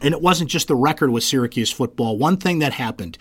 and 0.00 0.14
it 0.14 0.22
wasn't 0.22 0.50
just 0.50 0.68
the 0.68 0.74
record 0.74 1.10
with 1.10 1.22
Syracuse 1.22 1.70
football. 1.70 2.18
One 2.18 2.36
thing 2.36 2.58
that 2.58 2.72
happened, 2.72 3.18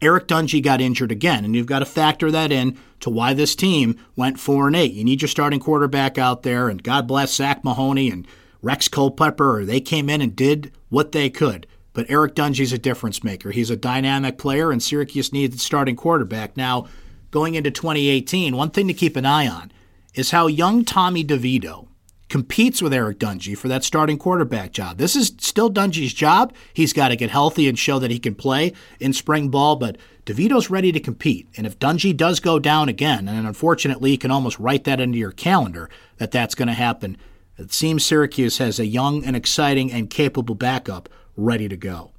Eric 0.00 0.26
Dungey 0.26 0.62
got 0.62 0.80
injured 0.80 1.12
again, 1.12 1.44
and 1.44 1.54
you've 1.54 1.66
got 1.66 1.80
to 1.80 1.86
factor 1.86 2.30
that 2.30 2.50
in 2.50 2.76
to 3.00 3.10
why 3.10 3.34
this 3.34 3.54
team 3.54 3.96
went 4.16 4.40
4 4.40 4.66
and 4.66 4.76
8. 4.76 4.92
You 4.92 5.04
need 5.04 5.22
your 5.22 5.28
starting 5.28 5.60
quarterback 5.60 6.18
out 6.18 6.42
there, 6.42 6.68
and 6.68 6.82
God 6.82 7.06
bless 7.06 7.34
Zach 7.34 7.62
Mahoney 7.62 8.10
and 8.10 8.26
Rex 8.62 8.88
Culpepper. 8.88 9.64
They 9.64 9.80
came 9.80 10.10
in 10.10 10.20
and 10.20 10.34
did 10.34 10.72
what 10.88 11.12
they 11.12 11.30
could. 11.30 11.66
But 11.94 12.06
Eric 12.10 12.34
Dungey's 12.34 12.72
a 12.72 12.78
difference 12.78 13.24
maker. 13.24 13.50
He's 13.50 13.70
a 13.70 13.76
dynamic 13.76 14.36
player, 14.36 14.70
and 14.70 14.82
Syracuse 14.82 15.32
needs 15.32 15.56
a 15.56 15.58
starting 15.58 15.96
quarterback. 15.96 16.56
Now, 16.56 16.86
going 17.30 17.54
into 17.54 17.70
2018, 17.70 18.54
one 18.54 18.70
thing 18.70 18.88
to 18.88 18.94
keep 18.94 19.16
an 19.16 19.24
eye 19.24 19.48
on 19.48 19.72
is 20.14 20.32
how 20.32 20.46
young 20.48 20.84
Tommy 20.84 21.24
DeVito 21.24 21.88
competes 22.28 22.82
with 22.82 22.92
Eric 22.92 23.18
Dungey 23.18 23.56
for 23.56 23.68
that 23.68 23.84
starting 23.84 24.18
quarterback 24.18 24.72
job. 24.72 24.98
This 24.98 25.14
is 25.14 25.34
still 25.38 25.70
Dungey's 25.70 26.12
job. 26.12 26.52
He's 26.72 26.92
got 26.92 27.08
to 27.08 27.16
get 27.16 27.30
healthy 27.30 27.68
and 27.68 27.78
show 27.78 27.98
that 28.00 28.10
he 28.10 28.18
can 28.18 28.34
play 28.34 28.72
in 28.98 29.12
spring 29.12 29.50
ball, 29.50 29.76
but 29.76 29.96
DeVito's 30.26 30.70
ready 30.70 30.90
to 30.90 31.00
compete. 31.00 31.48
And 31.56 31.66
if 31.66 31.78
Dungey 31.78 32.16
does 32.16 32.40
go 32.40 32.58
down 32.58 32.88
again, 32.88 33.28
and 33.28 33.46
unfortunately 33.46 34.10
you 34.10 34.18
can 34.18 34.32
almost 34.32 34.58
write 34.58 34.82
that 34.84 35.00
into 35.00 35.18
your 35.18 35.30
calendar 35.30 35.88
that 36.16 36.32
that's 36.32 36.56
going 36.56 36.68
to 36.68 36.74
happen, 36.74 37.16
it 37.56 37.72
seems 37.72 38.04
Syracuse 38.04 38.58
has 38.58 38.80
a 38.80 38.86
young 38.86 39.24
and 39.24 39.36
exciting 39.36 39.92
and 39.92 40.10
capable 40.10 40.56
backup 40.56 41.08
ready 41.36 41.68
to 41.68 41.76
go. 41.76 42.12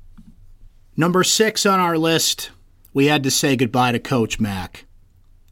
Number 0.98 1.24
six 1.24 1.66
on 1.66 1.80
our 1.80 1.98
list, 1.98 2.52
we 2.94 3.08
had 3.08 3.24
to 3.24 3.32
say 3.32 3.56
goodbye 3.56 3.92
to 3.92 4.00
Coach 4.00 4.40
Mack, 4.40 4.86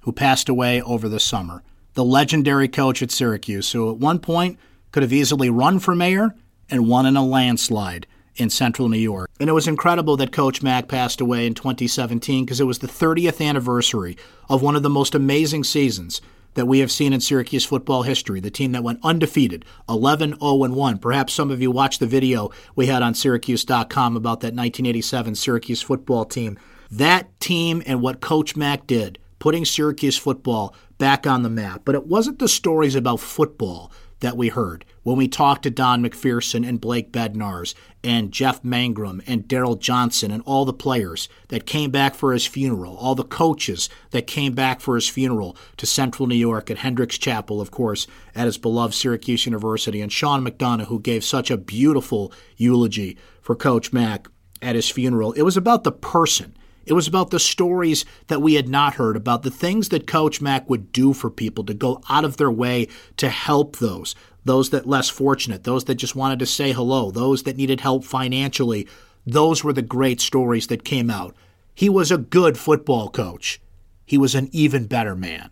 who 0.01 0.11
passed 0.11 0.49
away 0.49 0.81
over 0.81 1.09
the 1.09 1.19
summer 1.19 1.63
the 1.93 2.03
legendary 2.03 2.67
coach 2.67 3.01
at 3.01 3.11
Syracuse, 3.11 3.71
who 3.71 3.91
at 3.91 3.97
one 3.97 4.19
point 4.19 4.57
could 4.91 5.03
have 5.03 5.13
easily 5.13 5.49
run 5.49 5.79
for 5.79 5.95
mayor 5.95 6.35
and 6.69 6.87
won 6.87 7.05
in 7.05 7.15
a 7.15 7.25
landslide 7.25 8.07
in 8.35 8.49
central 8.49 8.89
New 8.89 8.97
York. 8.97 9.29
And 9.39 9.49
it 9.49 9.53
was 9.53 9.67
incredible 9.67 10.17
that 10.17 10.31
Coach 10.31 10.63
Mack 10.63 10.87
passed 10.87 11.21
away 11.21 11.45
in 11.45 11.53
2017 11.53 12.45
because 12.45 12.59
it 12.59 12.65
was 12.65 12.79
the 12.79 12.87
30th 12.87 13.45
anniversary 13.45 14.17
of 14.49 14.61
one 14.61 14.75
of 14.75 14.83
the 14.83 14.89
most 14.89 15.13
amazing 15.13 15.63
seasons 15.63 16.19
that 16.55 16.65
we 16.65 16.79
have 16.79 16.91
seen 16.91 17.13
in 17.13 17.21
Syracuse 17.21 17.65
football 17.65 18.03
history. 18.03 18.39
The 18.39 18.51
team 18.51 18.71
that 18.73 18.83
went 18.83 18.99
undefeated, 19.03 19.65
11 19.89 20.39
0 20.39 20.55
1. 20.55 20.97
Perhaps 20.99 21.33
some 21.33 21.51
of 21.51 21.61
you 21.61 21.71
watched 21.71 21.99
the 21.99 22.07
video 22.07 22.49
we 22.75 22.87
had 22.87 23.01
on 23.01 23.13
Syracuse.com 23.13 24.15
about 24.15 24.41
that 24.41 24.53
1987 24.53 25.35
Syracuse 25.35 25.81
football 25.81 26.25
team. 26.25 26.57
That 26.91 27.39
team 27.39 27.81
and 27.85 28.01
what 28.01 28.21
Coach 28.21 28.55
Mack 28.55 28.85
did, 28.85 29.17
putting 29.39 29.65
Syracuse 29.65 30.17
football 30.17 30.75
back 30.97 31.25
on 31.25 31.43
the 31.43 31.49
map. 31.49 31.81
But 31.85 31.95
it 31.95 32.07
wasn't 32.07 32.39
the 32.39 32.47
stories 32.47 32.95
about 32.95 33.19
football 33.19 33.91
that 34.23 34.37
we 34.37 34.47
heard 34.47 34.85
when 35.03 35.17
we 35.17 35.27
talked 35.27 35.63
to 35.63 35.69
Don 35.69 36.01
McPherson 36.01 36.65
and 36.65 36.79
Blake 36.79 37.11
Bednarz 37.11 37.75
and 38.05 38.31
Jeff 38.31 38.63
Mangrum 38.63 39.21
and 39.27 39.49
Daryl 39.49 39.77
Johnston 39.77 40.31
and 40.31 40.41
all 40.45 40.63
the 40.63 40.71
players 40.71 41.27
that 41.49 41.65
came 41.65 41.91
back 41.91 42.15
for 42.15 42.31
his 42.31 42.45
funeral, 42.45 42.95
all 42.95 43.15
the 43.15 43.25
coaches 43.25 43.89
that 44.11 44.25
came 44.25 44.53
back 44.53 44.79
for 44.79 44.95
his 44.95 45.09
funeral 45.09 45.57
to 45.75 45.85
Central 45.85 46.25
New 46.25 46.35
York 46.35 46.71
at 46.71 46.77
Hendricks 46.77 47.17
Chapel, 47.17 47.59
of 47.59 47.69
course, 47.69 48.07
at 48.33 48.45
his 48.45 48.57
beloved 48.57 48.93
Syracuse 48.93 49.45
University, 49.45 49.99
and 49.99 50.11
Sean 50.11 50.41
McDonough, 50.41 50.87
who 50.87 51.01
gave 51.01 51.25
such 51.25 51.51
a 51.51 51.57
beautiful 51.57 52.31
eulogy 52.55 53.17
for 53.41 53.57
Coach 53.57 53.91
Mack 53.91 54.29
at 54.61 54.75
his 54.75 54.89
funeral. 54.89 55.33
It 55.33 55.41
was 55.41 55.57
about 55.57 55.83
the 55.83 55.91
person 55.91 56.55
it 56.85 56.93
was 56.93 57.07
about 57.07 57.29
the 57.29 57.39
stories 57.39 58.05
that 58.27 58.41
we 58.41 58.55
had 58.55 58.67
not 58.67 58.95
heard, 58.95 59.15
about 59.15 59.43
the 59.43 59.51
things 59.51 59.89
that 59.89 60.07
Coach 60.07 60.41
Mack 60.41 60.69
would 60.69 60.91
do 60.91 61.13
for 61.13 61.29
people 61.29 61.63
to 61.65 61.73
go 61.73 62.01
out 62.09 62.25
of 62.25 62.37
their 62.37 62.51
way 62.51 62.87
to 63.17 63.29
help 63.29 63.77
those, 63.77 64.15
those 64.45 64.69
that 64.71 64.87
less 64.87 65.09
fortunate, 65.09 65.63
those 65.63 65.85
that 65.85 65.95
just 65.95 66.15
wanted 66.15 66.39
to 66.39 66.45
say 66.45 66.71
hello, 66.71 67.11
those 67.11 67.43
that 67.43 67.57
needed 67.57 67.81
help 67.81 68.03
financially. 68.03 68.87
Those 69.25 69.63
were 69.63 69.73
the 69.73 69.81
great 69.81 70.19
stories 70.19 70.67
that 70.67 70.83
came 70.83 71.09
out. 71.09 71.35
He 71.73 71.89
was 71.89 72.11
a 72.11 72.17
good 72.17 72.57
football 72.57 73.09
coach. 73.09 73.61
He 74.05 74.17
was 74.17 74.35
an 74.35 74.49
even 74.51 74.85
better 74.85 75.15
man. 75.15 75.49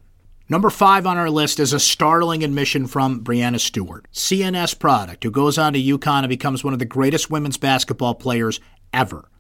Number 0.50 0.70
five 0.70 1.08
on 1.08 1.18
our 1.18 1.30
list 1.30 1.62
is 1.62 1.72
a 1.72 1.80
startling 1.80 2.44
admission 2.44 2.86
from 2.86 3.24
Breanna 3.24 3.58
Stewart, 3.58 4.06
CNS 4.12 4.78
product, 4.78 5.24
who 5.24 5.32
goes 5.32 5.58
on 5.58 5.72
to 5.72 5.82
UConn 5.82 6.20
and 6.20 6.30
becomes 6.30 6.62
one 6.62 6.74
of 6.74 6.80
the 6.80 6.86
greatest 6.86 7.32
women's 7.32 7.56
basketball 7.56 8.16
players 8.16 8.60
ever. 8.92 9.31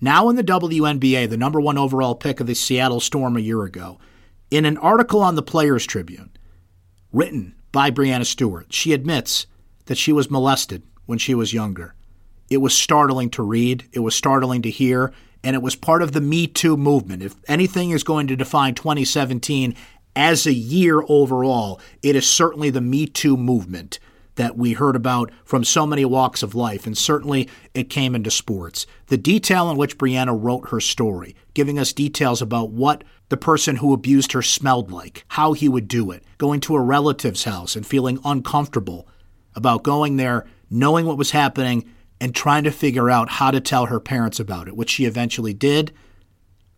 Now 0.00 0.28
in 0.28 0.36
the 0.36 0.44
WNBA, 0.44 1.28
the 1.28 1.36
number 1.36 1.60
one 1.60 1.76
overall 1.76 2.14
pick 2.14 2.38
of 2.38 2.46
the 2.46 2.54
Seattle 2.54 3.00
Storm 3.00 3.36
a 3.36 3.40
year 3.40 3.64
ago, 3.64 3.98
in 4.50 4.64
an 4.64 4.78
article 4.78 5.20
on 5.20 5.34
the 5.34 5.42
Players 5.42 5.86
Tribune, 5.86 6.30
written 7.12 7.54
by 7.72 7.90
Breanna 7.90 8.24
Stewart, 8.24 8.72
she 8.72 8.92
admits 8.92 9.46
that 9.86 9.98
she 9.98 10.12
was 10.12 10.30
molested 10.30 10.82
when 11.06 11.18
she 11.18 11.34
was 11.34 11.52
younger. 11.52 11.94
It 12.48 12.58
was 12.58 12.74
startling 12.74 13.30
to 13.30 13.42
read, 13.42 13.84
it 13.92 13.98
was 13.98 14.14
startling 14.14 14.62
to 14.62 14.70
hear, 14.70 15.12
and 15.42 15.54
it 15.54 15.62
was 15.62 15.74
part 15.74 16.02
of 16.02 16.12
the 16.12 16.20
Me 16.20 16.46
Too 16.46 16.76
movement. 16.76 17.22
If 17.22 17.34
anything 17.48 17.90
is 17.90 18.04
going 18.04 18.28
to 18.28 18.36
define 18.36 18.74
2017 18.74 19.74
as 20.14 20.46
a 20.46 20.52
year 20.52 21.02
overall, 21.08 21.80
it 22.02 22.14
is 22.14 22.26
certainly 22.26 22.70
the 22.70 22.80
Me 22.80 23.06
Too 23.06 23.36
movement 23.36 23.98
that 24.38 24.56
we 24.56 24.72
heard 24.72 24.96
about 24.96 25.30
from 25.44 25.64
so 25.64 25.84
many 25.84 26.04
walks 26.04 26.42
of 26.42 26.54
life, 26.54 26.86
and 26.86 26.96
certainly 26.96 27.48
it 27.74 27.90
came 27.90 28.14
into 28.14 28.30
sports. 28.30 28.86
The 29.08 29.18
detail 29.18 29.68
in 29.68 29.76
which 29.76 29.98
Breanna 29.98 30.40
wrote 30.40 30.70
her 30.70 30.80
story, 30.80 31.34
giving 31.54 31.78
us 31.78 31.92
details 31.92 32.40
about 32.40 32.70
what 32.70 33.02
the 33.28 33.36
person 33.36 33.76
who 33.76 33.92
abused 33.92 34.32
her 34.32 34.42
smelled 34.42 34.90
like, 34.90 35.24
how 35.28 35.52
he 35.52 35.68
would 35.68 35.88
do 35.88 36.12
it, 36.12 36.22
going 36.38 36.60
to 36.60 36.76
a 36.76 36.80
relative's 36.80 37.44
house 37.44 37.74
and 37.74 37.84
feeling 37.84 38.20
uncomfortable 38.24 39.08
about 39.56 39.82
going 39.82 40.16
there, 40.16 40.46
knowing 40.70 41.04
what 41.04 41.18
was 41.18 41.32
happening, 41.32 41.92
and 42.20 42.32
trying 42.32 42.62
to 42.62 42.70
figure 42.70 43.10
out 43.10 43.28
how 43.28 43.50
to 43.50 43.60
tell 43.60 43.86
her 43.86 44.00
parents 44.00 44.38
about 44.38 44.68
it, 44.68 44.76
which 44.76 44.90
she 44.90 45.04
eventually 45.04 45.52
did. 45.52 45.92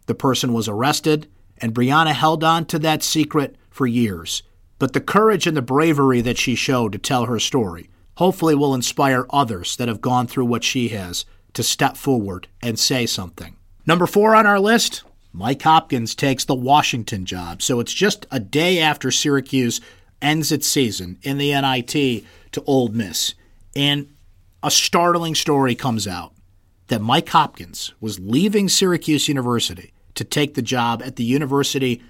The 0.06 0.14
person 0.14 0.54
was 0.54 0.66
arrested, 0.66 1.28
and 1.58 1.74
Breanna 1.74 2.14
held 2.14 2.42
on 2.42 2.64
to 2.66 2.78
that 2.78 3.02
secret 3.02 3.56
for 3.68 3.86
years 3.86 4.42
but 4.80 4.94
the 4.94 5.00
courage 5.00 5.46
and 5.46 5.56
the 5.56 5.62
bravery 5.62 6.22
that 6.22 6.38
she 6.38 6.56
showed 6.56 6.90
to 6.90 6.98
tell 6.98 7.26
her 7.26 7.38
story 7.38 7.88
hopefully 8.16 8.54
will 8.54 8.74
inspire 8.74 9.26
others 9.30 9.76
that 9.76 9.86
have 9.86 10.00
gone 10.00 10.26
through 10.26 10.46
what 10.46 10.64
she 10.64 10.88
has 10.88 11.24
to 11.52 11.62
step 11.62 11.96
forward 11.96 12.48
and 12.62 12.78
say 12.78 13.06
something. 13.06 13.56
Number 13.86 14.06
four 14.06 14.34
on 14.34 14.46
our 14.46 14.58
list 14.58 15.04
Mike 15.32 15.62
Hopkins 15.62 16.14
takes 16.14 16.44
the 16.44 16.54
Washington 16.54 17.24
job. 17.24 17.62
So 17.62 17.78
it's 17.78 17.92
just 17.92 18.26
a 18.30 18.40
day 18.40 18.80
after 18.80 19.10
Syracuse 19.10 19.80
ends 20.20 20.50
its 20.50 20.66
season 20.66 21.18
in 21.22 21.38
the 21.38 21.52
NIT 21.52 22.24
to 22.52 22.64
Ole 22.66 22.88
Miss. 22.88 23.34
And 23.76 24.08
a 24.62 24.70
startling 24.70 25.34
story 25.34 25.74
comes 25.74 26.08
out 26.08 26.32
that 26.88 27.00
Mike 27.00 27.28
Hopkins 27.28 27.92
was 28.00 28.18
leaving 28.18 28.68
Syracuse 28.68 29.28
University 29.28 29.92
to 30.14 30.24
take 30.24 30.54
the 30.54 30.62
job 30.62 31.02
at 31.04 31.16
the 31.16 31.24
University 31.24 32.02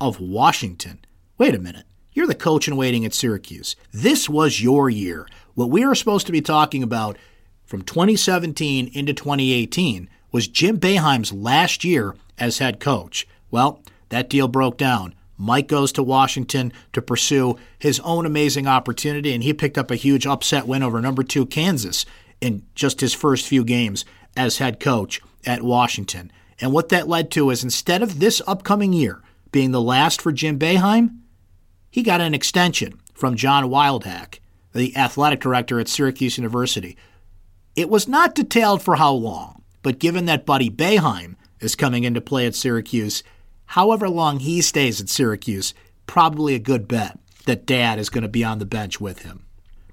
of 0.00 0.18
Washington. 0.18 1.00
Wait 1.36 1.54
a 1.54 1.58
minute. 1.58 1.84
You're 2.14 2.26
the 2.26 2.34
coach 2.34 2.68
in 2.68 2.76
waiting 2.76 3.06
at 3.06 3.14
Syracuse. 3.14 3.74
This 3.90 4.28
was 4.28 4.62
your 4.62 4.90
year. 4.90 5.26
What 5.54 5.70
we 5.70 5.82
are 5.82 5.94
supposed 5.94 6.26
to 6.26 6.32
be 6.32 6.42
talking 6.42 6.82
about 6.82 7.16
from 7.64 7.80
2017 7.80 8.90
into 8.92 9.14
2018 9.14 10.10
was 10.30 10.46
Jim 10.46 10.78
Boeheim's 10.78 11.32
last 11.32 11.84
year 11.84 12.14
as 12.38 12.58
head 12.58 12.80
coach. 12.80 13.26
Well, 13.50 13.82
that 14.10 14.28
deal 14.28 14.46
broke 14.46 14.76
down. 14.76 15.14
Mike 15.38 15.68
goes 15.68 15.90
to 15.92 16.02
Washington 16.02 16.70
to 16.92 17.00
pursue 17.00 17.56
his 17.78 17.98
own 18.00 18.26
amazing 18.26 18.66
opportunity, 18.66 19.32
and 19.32 19.42
he 19.42 19.54
picked 19.54 19.78
up 19.78 19.90
a 19.90 19.96
huge 19.96 20.26
upset 20.26 20.66
win 20.66 20.82
over 20.82 21.00
number 21.00 21.22
two 21.22 21.46
Kansas 21.46 22.04
in 22.42 22.62
just 22.74 23.00
his 23.00 23.14
first 23.14 23.46
few 23.46 23.64
games 23.64 24.04
as 24.36 24.58
head 24.58 24.78
coach 24.78 25.22
at 25.46 25.62
Washington. 25.62 26.30
And 26.60 26.74
what 26.74 26.90
that 26.90 27.08
led 27.08 27.30
to 27.32 27.48
is 27.48 27.64
instead 27.64 28.02
of 28.02 28.20
this 28.20 28.42
upcoming 28.46 28.92
year 28.92 29.22
being 29.50 29.70
the 29.70 29.80
last 29.80 30.20
for 30.20 30.30
Jim 30.30 30.58
Boeheim, 30.58 31.21
he 31.92 32.02
got 32.02 32.22
an 32.22 32.34
extension 32.34 32.98
from 33.12 33.36
John 33.36 33.64
Wildhack, 33.64 34.40
the 34.72 34.96
athletic 34.96 35.40
director 35.40 35.78
at 35.78 35.86
Syracuse 35.86 36.38
University. 36.38 36.96
It 37.76 37.90
was 37.90 38.08
not 38.08 38.34
detailed 38.34 38.82
for 38.82 38.96
how 38.96 39.12
long, 39.12 39.62
but 39.82 39.98
given 39.98 40.24
that 40.24 40.46
Buddy 40.46 40.70
Boeheim 40.70 41.36
is 41.60 41.76
coming 41.76 42.04
into 42.04 42.22
play 42.22 42.46
at 42.46 42.54
Syracuse, 42.54 43.22
however 43.66 44.08
long 44.08 44.38
he 44.38 44.62
stays 44.62 45.00
at 45.00 45.10
Syracuse, 45.10 45.74
probably 46.06 46.54
a 46.54 46.58
good 46.58 46.88
bet 46.88 47.18
that 47.44 47.66
Dad 47.66 47.98
is 47.98 48.08
going 48.08 48.22
to 48.22 48.28
be 48.28 48.42
on 48.42 48.58
the 48.58 48.66
bench 48.66 48.98
with 48.98 49.20
him. 49.20 49.44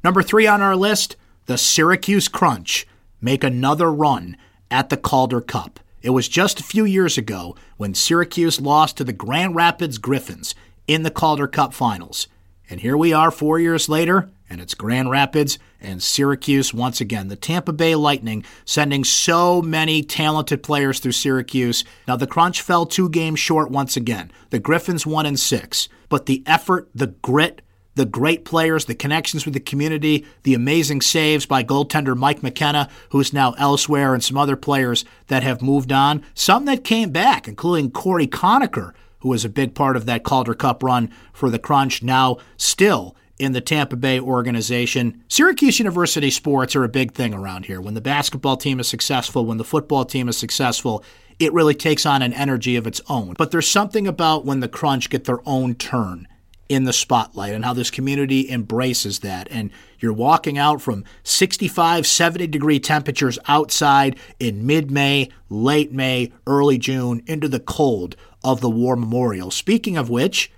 Number 0.02 0.24
three 0.24 0.48
on 0.48 0.62
our 0.62 0.78
list, 0.78 1.18
the 1.48 1.58
Syracuse 1.58 2.30
Crunch 2.30 2.88
make 3.20 3.44
another 3.44 3.92
run 3.92 4.38
at 4.72 4.90
the 4.90 4.98
Calder 4.98 5.42
Cup. 5.42 5.82
It 6.02 6.12
was 6.12 6.30
just 6.30 6.62
a 6.62 6.64
few 6.64 6.86
years 6.86 7.18
ago 7.18 7.58
when 7.76 7.94
Syracuse 7.94 8.62
lost 8.62 8.96
to 8.98 9.04
the 9.04 9.12
Grand 9.12 9.56
Rapids 9.56 9.98
Griffins 9.98 10.56
in 10.90 11.04
the 11.04 11.12
Calder 11.12 11.48
Cup 11.48 11.72
finals. 11.72 12.28
And 12.68 12.80
here 12.80 12.98
we 12.98 13.14
are 13.14 13.30
four 13.30 13.60
years 13.60 13.90
later, 13.90 14.28
and 14.50 14.60
it's 14.60 14.74
Grand 14.74 15.12
Rapids 15.12 15.60
and 15.80 16.02
Syracuse 16.02 16.74
once 16.74 17.00
again. 17.00 17.28
The 17.28 17.36
Tampa 17.36 17.72
Bay 17.74 17.94
Lightning 17.94 18.44
sending 18.66 19.04
so 19.04 19.62
many 19.62 20.02
talented 20.02 20.64
players 20.64 21.00
through 21.00 21.12
Syracuse. 21.12 21.86
Now, 22.08 22.16
the 22.16 22.26
Crunch 22.26 22.64
fell 22.64 22.88
two 22.88 23.08
games 23.08 23.40
short 23.40 23.70
once 23.70 23.96
again. 23.96 24.32
The 24.50 24.58
Griffins 24.58 25.06
won 25.06 25.28
in 25.28 25.38
six. 25.38 25.90
But 26.10 26.26
the 26.26 26.42
effort, 26.48 26.90
the 26.96 27.08
grit, 27.22 27.62
the 27.94 28.08
great 28.08 28.44
players, 28.44 28.86
the 28.86 28.96
connections 28.96 29.46
with 29.46 29.54
the 29.54 29.60
community, 29.60 30.26
the 30.42 30.56
amazing 30.56 31.02
saves 31.02 31.46
by 31.46 31.64
goaltender 31.64 32.18
Mike 32.18 32.42
McKenna, 32.42 32.90
who's 33.10 33.32
now 33.32 33.54
elsewhere, 33.60 34.16
and 34.16 34.24
some 34.24 34.38
other 34.38 34.56
players 34.56 35.06
that 35.28 35.44
have 35.44 35.62
moved 35.62 35.92
on. 35.92 36.26
Some 36.34 36.66
that 36.66 36.84
came 36.84 37.12
back, 37.12 37.48
including 37.48 37.92
Cory 37.92 38.26
Conacher, 38.26 38.94
who 39.20 39.30
was 39.30 39.46
a 39.46 39.50
big 39.50 39.76
part 39.76 39.96
of 39.96 40.06
that 40.06 40.24
Calder 40.24 40.54
Cup 40.54 40.84
run 40.84 41.12
for 41.34 41.50
the 41.50 41.60
Crunch, 41.60 42.02
now 42.04 42.38
still 42.58 43.16
in 43.38 43.54
the 43.54 43.62
Tampa 43.62 43.96
Bay 43.96 44.20
organization. 44.20 45.24
Syracuse 45.28 45.80
University 45.80 46.30
sports 46.30 46.76
are 46.76 46.84
a 46.84 46.90
big 46.90 47.14
thing 47.14 47.34
around 47.34 47.66
here. 47.66 47.80
When 47.80 47.94
the 47.94 48.02
basketball 48.02 48.58
team 48.58 48.80
is 48.80 48.88
successful, 48.88 49.46
when 49.46 49.58
the 49.58 49.64
football 49.64 50.06
team 50.06 50.28
is 50.28 50.38
successful, 50.38 51.04
it 51.40 51.54
really 51.54 51.74
takes 51.74 52.06
on 52.06 52.22
an 52.22 52.34
energy 52.34 52.76
of 52.76 52.86
its 52.86 53.00
own. 53.08 53.36
But 53.38 53.52
there's 53.52 53.68
something 53.68 54.08
about 54.08 54.46
when 54.46 54.60
the 54.60 54.68
Crunch 54.68 55.10
get 55.10 55.24
their 55.24 55.40
own 55.48 55.76
turn 55.76 56.28
in 56.70 56.84
the 56.84 56.94
spotlight 56.94 57.54
and 57.54 57.66
how 57.66 57.74
this 57.74 57.90
community 57.92 58.50
embraces 58.50 59.20
that. 59.20 59.48
And 59.52 59.72
you're 60.00 60.14
walking 60.14 60.58
out 60.58 60.82
from 60.82 61.04
65, 61.24 62.06
70 62.06 62.48
degree 62.48 62.80
temperatures 62.80 63.40
outside 63.48 64.18
in 64.40 64.66
mid 64.66 64.92
May, 64.92 65.30
late 65.50 65.92
May, 65.92 66.32
early 66.48 66.78
June 66.78 67.24
into 67.26 67.50
the 67.50 67.60
cold 67.60 68.16
of 68.44 68.62
the 68.62 68.70
War 68.70 68.96
Memorial. 68.96 69.52
Speaking 69.52 69.98
of 69.98 70.10
which, 70.10 70.52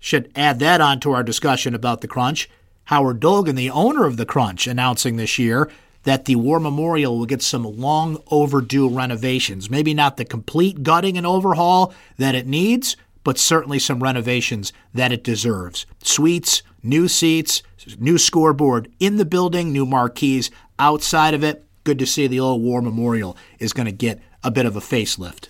should 0.00 0.32
add 0.34 0.58
that 0.58 0.80
on 0.80 0.98
to 0.98 1.12
our 1.12 1.22
discussion 1.22 1.76
about 1.76 2.00
the 2.00 2.08
Crunch. 2.08 2.50
Howard 2.86 3.20
Dolgen, 3.20 3.54
the 3.54 3.70
owner 3.70 4.04
of 4.04 4.16
the 4.16 4.26
Crunch, 4.26 4.66
announcing 4.66 5.16
this 5.16 5.38
year 5.38 5.70
that 6.02 6.24
the 6.24 6.34
War 6.34 6.58
Memorial 6.58 7.16
will 7.16 7.26
get 7.26 7.40
some 7.40 7.62
long 7.62 8.20
overdue 8.28 8.88
renovations. 8.88 9.70
Maybe 9.70 9.94
not 9.94 10.16
the 10.16 10.24
complete 10.24 10.82
gutting 10.82 11.16
and 11.16 11.24
overhaul 11.24 11.94
that 12.18 12.34
it 12.34 12.48
needs, 12.48 12.96
but 13.24 13.38
certainly 13.38 13.78
some 13.78 14.02
renovations 14.02 14.72
that 14.94 15.12
it 15.12 15.24
deserves. 15.24 15.86
Suites, 16.02 16.62
new 16.82 17.08
seats, 17.08 17.62
new 17.98 18.18
scoreboard 18.18 18.90
in 18.98 19.16
the 19.16 19.24
building, 19.24 19.72
new 19.72 19.86
marquees 19.86 20.50
outside 20.78 21.34
of 21.34 21.44
it. 21.44 21.64
Good 21.84 21.98
to 21.98 22.06
see 22.06 22.26
the 22.26 22.40
old 22.40 22.62
War 22.62 22.82
Memorial 22.82 23.36
is 23.58 23.72
going 23.72 23.86
to 23.86 23.92
get 23.92 24.20
a 24.44 24.50
bit 24.50 24.66
of 24.66 24.76
a 24.76 24.80
facelift. 24.80 25.48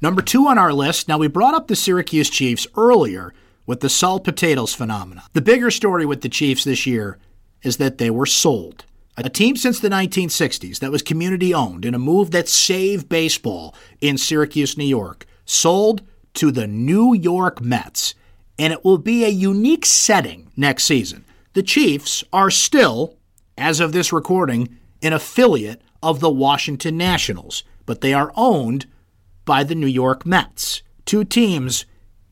Number 0.00 0.22
two 0.22 0.46
on 0.46 0.58
our 0.58 0.72
list, 0.72 1.08
now 1.08 1.18
we 1.18 1.28
brought 1.28 1.54
up 1.54 1.68
the 1.68 1.76
Syracuse 1.76 2.28
Chiefs 2.28 2.66
earlier 2.76 3.32
with 3.66 3.80
the 3.80 3.88
salt 3.88 4.24
potatoes 4.24 4.74
phenomena. 4.74 5.24
The 5.32 5.40
bigger 5.40 5.70
story 5.70 6.04
with 6.04 6.20
the 6.20 6.28
Chiefs 6.28 6.64
this 6.64 6.86
year 6.86 7.18
is 7.62 7.78
that 7.78 7.98
they 7.98 8.10
were 8.10 8.26
sold. 8.26 8.84
A 9.16 9.30
team 9.30 9.56
since 9.56 9.78
the 9.78 9.88
1960s 9.88 10.80
that 10.80 10.90
was 10.90 11.00
community 11.00 11.54
owned 11.54 11.84
in 11.84 11.94
a 11.94 11.98
move 11.98 12.32
that 12.32 12.48
saved 12.48 13.08
baseball 13.08 13.74
in 14.00 14.18
Syracuse, 14.18 14.76
New 14.76 14.84
York, 14.84 15.24
sold 15.44 16.02
to 16.34 16.50
the 16.50 16.66
New 16.66 17.14
York 17.14 17.60
Mets. 17.60 18.14
And 18.58 18.72
it 18.72 18.84
will 18.84 18.98
be 18.98 19.24
a 19.24 19.28
unique 19.28 19.86
setting 19.86 20.50
next 20.56 20.84
season. 20.84 21.24
The 21.54 21.62
Chiefs 21.62 22.22
are 22.32 22.50
still, 22.50 23.16
as 23.56 23.80
of 23.80 23.92
this 23.92 24.12
recording, 24.12 24.76
an 25.02 25.12
affiliate 25.12 25.82
of 26.02 26.20
the 26.20 26.30
Washington 26.30 26.96
Nationals, 26.96 27.64
but 27.86 28.00
they 28.00 28.12
are 28.14 28.32
owned 28.36 28.86
by 29.44 29.64
the 29.64 29.74
New 29.74 29.86
York 29.86 30.24
Mets. 30.24 30.82
Two 31.04 31.24
teams 31.24 31.84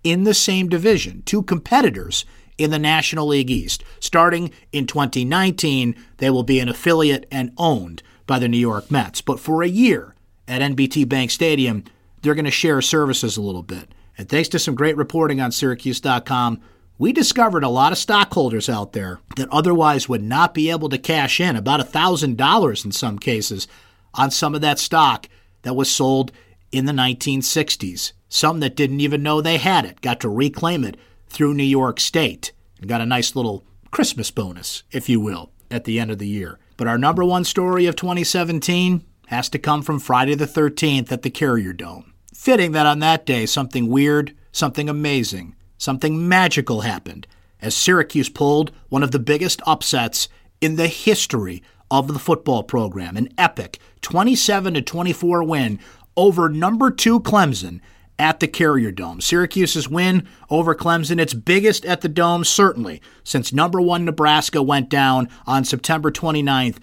in 0.05 0.25
the 0.25 0.35
same 0.35 0.69
division, 0.69 1.23
two 1.25 1.43
competitors 1.43 2.25
in 2.59 2.71
the 2.71 2.79
National 2.79 3.27
League 3.27 3.51
East. 3.51 3.85
Starting 4.01 4.53
in 4.73 4.87
2019, 4.87 5.95
they 6.19 6.31
will 6.31 6.43
be 6.43 6.61
an 6.61 6.69
affiliate 6.69 7.27
and 7.31 7.53
owned 7.57 8.03
by 8.27 8.39
the 8.39 8.49
New 8.49 8.59
York 8.59 8.91
Mets. 8.91 9.21
But 9.21 9.41
for 9.41 9.63
a 9.63 9.69
year 9.69 10.15
at 10.49 10.63
NBT 10.63 11.09
Bank 11.09 11.31
Stadium, 11.31 11.85
they're 12.23 12.35
going 12.35 12.45
to 12.45 12.51
share 12.51 12.81
services 12.81 13.37
a 13.37 13.43
little 13.43 13.63
bit. 13.63 13.93
And 14.17 14.29
thanks 14.29 14.49
to 14.51 14.59
some 14.59 14.75
great 14.75 14.97
reporting 14.97 15.41
on 15.41 15.53
Syracuse.com, 15.53 16.61
we 16.99 17.13
discovered 17.13 17.65
a 17.65 17.69
lot 17.69 17.93
of 17.93 17.99
stockholders 17.99 18.69
out 18.69 18.93
there 18.93 19.21
that 19.37 19.49
otherwise 19.51 20.09
would 20.09 20.23
not 20.23 20.55
be 20.55 20.71
able 20.71 20.89
to 20.91 20.99
cash 20.99 21.41
in 21.41 21.57
about 21.57 21.81
$1,000 21.81 22.85
in 22.85 22.93
some 22.93 23.19
cases 23.19 23.67
on 24.15 24.31
some 24.31 24.55
of 24.55 24.61
that 24.61 24.79
stock 24.79 25.29
that 25.63 25.75
was 25.75 25.91
sold 25.91 26.33
in 26.71 26.85
the 26.85 26.93
1960s. 26.93 28.13
Some 28.29 28.61
that 28.61 28.77
didn't 28.77 29.01
even 29.01 29.23
know 29.23 29.41
they 29.41 29.59
had 29.59 29.85
it 29.85 30.01
got 30.01 30.21
to 30.21 30.29
reclaim 30.29 30.85
it 30.85 30.97
through 31.29 31.55
New 31.55 31.63
York 31.65 31.99
State 31.99 32.53
and 32.79 32.89
got 32.89 33.01
a 33.01 33.07
nice 33.07 33.35
little 33.35 33.65
Christmas 33.91 34.31
bonus, 34.31 34.83
if 34.91 35.09
you 35.09 35.21
will, 35.21 35.51
at 35.71 35.85
the 35.85 35.99
end 35.99 36.11
of 36.11 36.19
the 36.19 36.29
year. 36.29 36.59
But 36.77 36.89
our 36.89 36.99
number 36.99 37.25
one 37.25 37.45
story 37.45 37.87
of 37.87 37.97
2017 37.97 39.05
has 39.27 39.49
to 39.51 39.59
come 39.59 39.83
from 39.83 39.99
Friday 39.99 40.35
the 40.35 40.47
13th 40.47 41.11
at 41.11 41.23
the 41.23 41.31
Carrier 41.31 41.73
Dome. 41.73 42.12
Fitting 42.33 42.73
that 42.73 42.87
on 42.87 42.99
that 43.01 43.27
day, 43.27 43.47
something 43.47 43.89
weird, 43.89 44.35
something 44.53 44.89
amazing, 44.89 45.55
something 45.77 46.29
magical 46.29 46.81
happened 46.81 47.27
as 47.61 47.77
Syracuse 47.77 48.29
pulled 48.29 48.73
one 48.89 49.03
of 49.03 49.13
the 49.13 49.19
biggest 49.19 49.63
upsets 49.67 50.29
in 50.61 50.77
the 50.77 50.89
history 50.89 51.63
of 51.91 52.09
the 52.09 52.19
football 52.19 52.63
program, 52.63 53.17
an 53.17 53.29
epic 53.37 53.79
27 54.01 54.75
to 54.75 54.83
24 54.83 55.45
win 55.45 55.79
over 56.17 56.49
number 56.49 56.91
2 56.91 57.21
Clemson 57.21 57.81
at 58.19 58.41
the 58.41 58.49
Carrier 58.49 58.91
Dome. 58.91 59.21
Syracuse's 59.21 59.89
win 59.89 60.27
over 60.49 60.75
Clemson, 60.75 61.21
its 61.21 61.35
biggest 61.35 61.85
at 61.85 62.01
the 62.01 62.09
Dome, 62.09 62.45
certainly, 62.45 63.03
since 63.25 63.53
number 63.53 63.81
one 63.81 64.05
Nebraska 64.05 64.63
went 64.63 64.89
down 64.89 65.29
on 65.47 65.65
September 65.65 66.11
29th, 66.11 66.79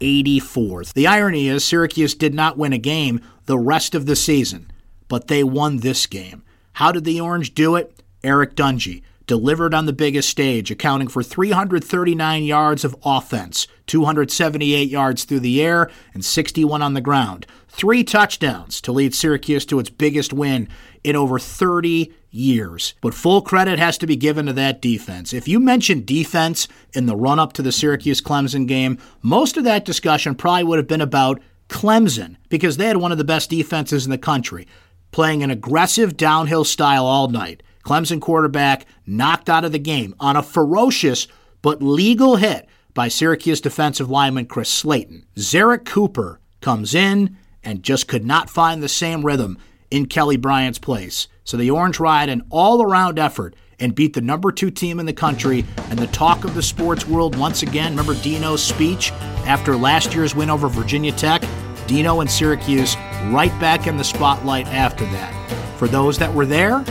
1984. 0.00 0.84
The 0.94 1.06
irony 1.06 1.48
is, 1.48 1.64
Syracuse 1.64 2.14
did 2.14 2.34
not 2.34 2.56
win 2.56 2.72
a 2.72 2.78
game 2.78 3.20
the 3.46 3.58
rest 3.58 3.94
of 3.94 4.06
the 4.06 4.16
season, 4.16 4.70
but 5.08 5.26
they 5.26 5.42
won 5.42 5.78
this 5.78 6.06
game. 6.06 6.42
How 6.74 6.92
did 6.92 7.04
the 7.04 7.20
Orange 7.20 7.54
do 7.54 7.74
it? 7.74 8.02
Eric 8.22 8.54
Dungey 8.54 9.02
delivered 9.28 9.74
on 9.74 9.86
the 9.86 9.92
biggest 9.92 10.28
stage, 10.28 10.72
accounting 10.72 11.06
for 11.06 11.22
339 11.22 12.42
yards 12.42 12.84
of 12.84 12.96
offense, 13.04 13.68
278 13.86 14.88
yards 14.88 15.22
through 15.22 15.38
the 15.38 15.62
air, 15.62 15.88
and 16.12 16.24
61 16.24 16.82
on 16.82 16.94
the 16.94 17.00
ground. 17.00 17.46
Three 17.68 18.02
touchdowns 18.02 18.80
to 18.80 18.90
lead 18.90 19.14
Syracuse 19.14 19.64
to 19.66 19.78
its 19.78 19.90
biggest 19.90 20.32
win 20.32 20.68
in 21.04 21.14
over 21.14 21.38
30 21.38 22.12
years. 22.30 22.94
But 23.00 23.14
full 23.14 23.42
credit 23.42 23.78
has 23.78 23.98
to 23.98 24.06
be 24.06 24.16
given 24.16 24.46
to 24.46 24.52
that 24.54 24.82
defense. 24.82 25.32
If 25.32 25.46
you 25.46 25.60
mention 25.60 26.04
defense 26.04 26.66
in 26.92 27.06
the 27.06 27.16
run 27.16 27.38
up 27.38 27.52
to 27.54 27.62
the 27.62 27.70
Syracuse 27.70 28.20
Clemson 28.20 28.66
game, 28.66 28.98
most 29.22 29.56
of 29.56 29.64
that 29.64 29.84
discussion 29.84 30.34
probably 30.34 30.64
would 30.64 30.78
have 30.78 30.88
been 30.88 31.00
about 31.00 31.40
Clemson 31.68 32.36
because 32.48 32.76
they 32.76 32.86
had 32.86 32.96
one 32.96 33.12
of 33.12 33.18
the 33.18 33.24
best 33.24 33.50
defenses 33.50 34.04
in 34.04 34.10
the 34.10 34.18
country, 34.18 34.66
playing 35.12 35.42
an 35.42 35.50
aggressive 35.50 36.16
downhill 36.16 36.64
style 36.64 37.06
all 37.06 37.28
night. 37.28 37.62
Clemson 37.88 38.20
quarterback 38.20 38.84
knocked 39.06 39.48
out 39.48 39.64
of 39.64 39.72
the 39.72 39.78
game 39.78 40.14
on 40.20 40.36
a 40.36 40.42
ferocious 40.42 41.26
but 41.62 41.82
legal 41.82 42.36
hit 42.36 42.68
by 42.92 43.08
Syracuse 43.08 43.62
defensive 43.62 44.10
lineman 44.10 44.44
Chris 44.44 44.68
Slayton. 44.68 45.24
Zerrick 45.36 45.86
Cooper 45.86 46.38
comes 46.60 46.94
in 46.94 47.38
and 47.64 47.82
just 47.82 48.06
could 48.06 48.26
not 48.26 48.50
find 48.50 48.82
the 48.82 48.90
same 48.90 49.24
rhythm 49.24 49.56
in 49.90 50.04
Kelly 50.04 50.36
Bryant's 50.36 50.78
place. 50.78 51.28
So 51.44 51.56
the 51.56 51.70
Orange 51.70 51.98
ride 51.98 52.28
an 52.28 52.42
all 52.50 52.82
around 52.82 53.18
effort 53.18 53.56
and 53.80 53.94
beat 53.94 54.12
the 54.12 54.20
number 54.20 54.52
two 54.52 54.70
team 54.70 55.00
in 55.00 55.06
the 55.06 55.14
country 55.14 55.64
and 55.88 55.98
the 55.98 56.08
talk 56.08 56.44
of 56.44 56.54
the 56.54 56.62
sports 56.62 57.08
world 57.08 57.36
once 57.36 57.62
again. 57.62 57.92
Remember 57.92 58.20
Dino's 58.20 58.62
speech 58.62 59.12
after 59.46 59.74
last 59.74 60.14
year's 60.14 60.34
win 60.34 60.50
over 60.50 60.68
Virginia 60.68 61.12
Tech? 61.12 61.42
Dino 61.86 62.20
and 62.20 62.30
Syracuse 62.30 62.96
right 63.30 63.58
back 63.58 63.86
in 63.86 63.96
the 63.96 64.04
spotlight 64.04 64.66
after 64.66 65.06
that. 65.06 65.32
For 65.78 65.88
those 65.88 66.18
that 66.18 66.34
were 66.34 66.44
there, 66.44 66.84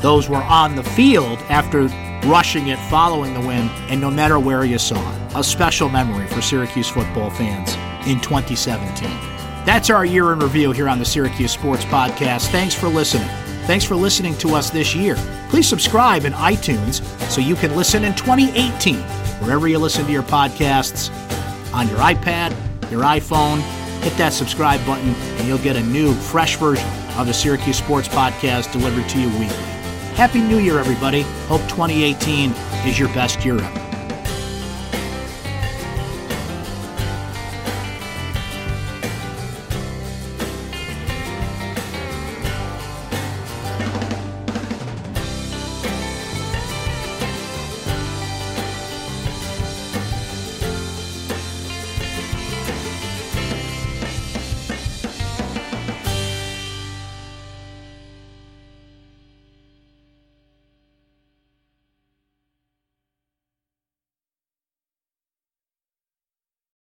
those 0.00 0.28
were 0.28 0.42
on 0.42 0.76
the 0.76 0.82
field 0.82 1.38
after 1.48 1.88
rushing 2.26 2.68
it 2.68 2.78
following 2.90 3.34
the 3.34 3.40
win, 3.40 3.68
and 3.88 4.00
no 4.00 4.10
matter 4.10 4.38
where 4.38 4.64
you 4.64 4.78
saw 4.78 5.00
it. 5.14 5.32
A 5.36 5.44
special 5.44 5.88
memory 5.88 6.26
for 6.26 6.42
Syracuse 6.42 6.88
football 6.88 7.30
fans 7.30 7.74
in 8.06 8.20
2017. 8.20 9.08
That's 9.64 9.90
our 9.90 10.04
year 10.04 10.32
in 10.32 10.40
review 10.40 10.72
here 10.72 10.88
on 10.88 10.98
the 10.98 11.04
Syracuse 11.04 11.52
Sports 11.52 11.84
Podcast. 11.84 12.48
Thanks 12.48 12.74
for 12.74 12.88
listening. 12.88 13.28
Thanks 13.66 13.84
for 13.84 13.94
listening 13.94 14.36
to 14.38 14.54
us 14.54 14.70
this 14.70 14.94
year. 14.94 15.16
Please 15.48 15.68
subscribe 15.68 16.24
in 16.24 16.32
iTunes 16.32 17.04
so 17.30 17.40
you 17.40 17.54
can 17.54 17.76
listen 17.76 18.04
in 18.04 18.14
2018, 18.14 18.96
wherever 19.40 19.68
you 19.68 19.78
listen 19.78 20.04
to 20.06 20.12
your 20.12 20.22
podcasts, 20.22 21.10
on 21.72 21.88
your 21.88 21.98
iPad, 21.98 22.50
your 22.90 23.02
iPhone. 23.02 23.60
Hit 24.02 24.16
that 24.16 24.32
subscribe 24.32 24.84
button, 24.86 25.10
and 25.10 25.46
you'll 25.46 25.58
get 25.58 25.76
a 25.76 25.82
new, 25.82 26.14
fresh 26.14 26.56
version 26.56 26.88
of 27.18 27.26
the 27.26 27.34
Syracuse 27.34 27.76
Sports 27.76 28.08
Podcast 28.08 28.72
delivered 28.72 29.08
to 29.10 29.20
you 29.20 29.28
weekly. 29.38 29.69
Happy 30.14 30.40
New 30.40 30.58
Year, 30.58 30.78
everybody. 30.78 31.22
Hope 31.48 31.62
2018 31.62 32.50
is 32.86 32.98
your 32.98 33.08
best 33.08 33.44
year 33.44 33.56
ever. 33.56 33.79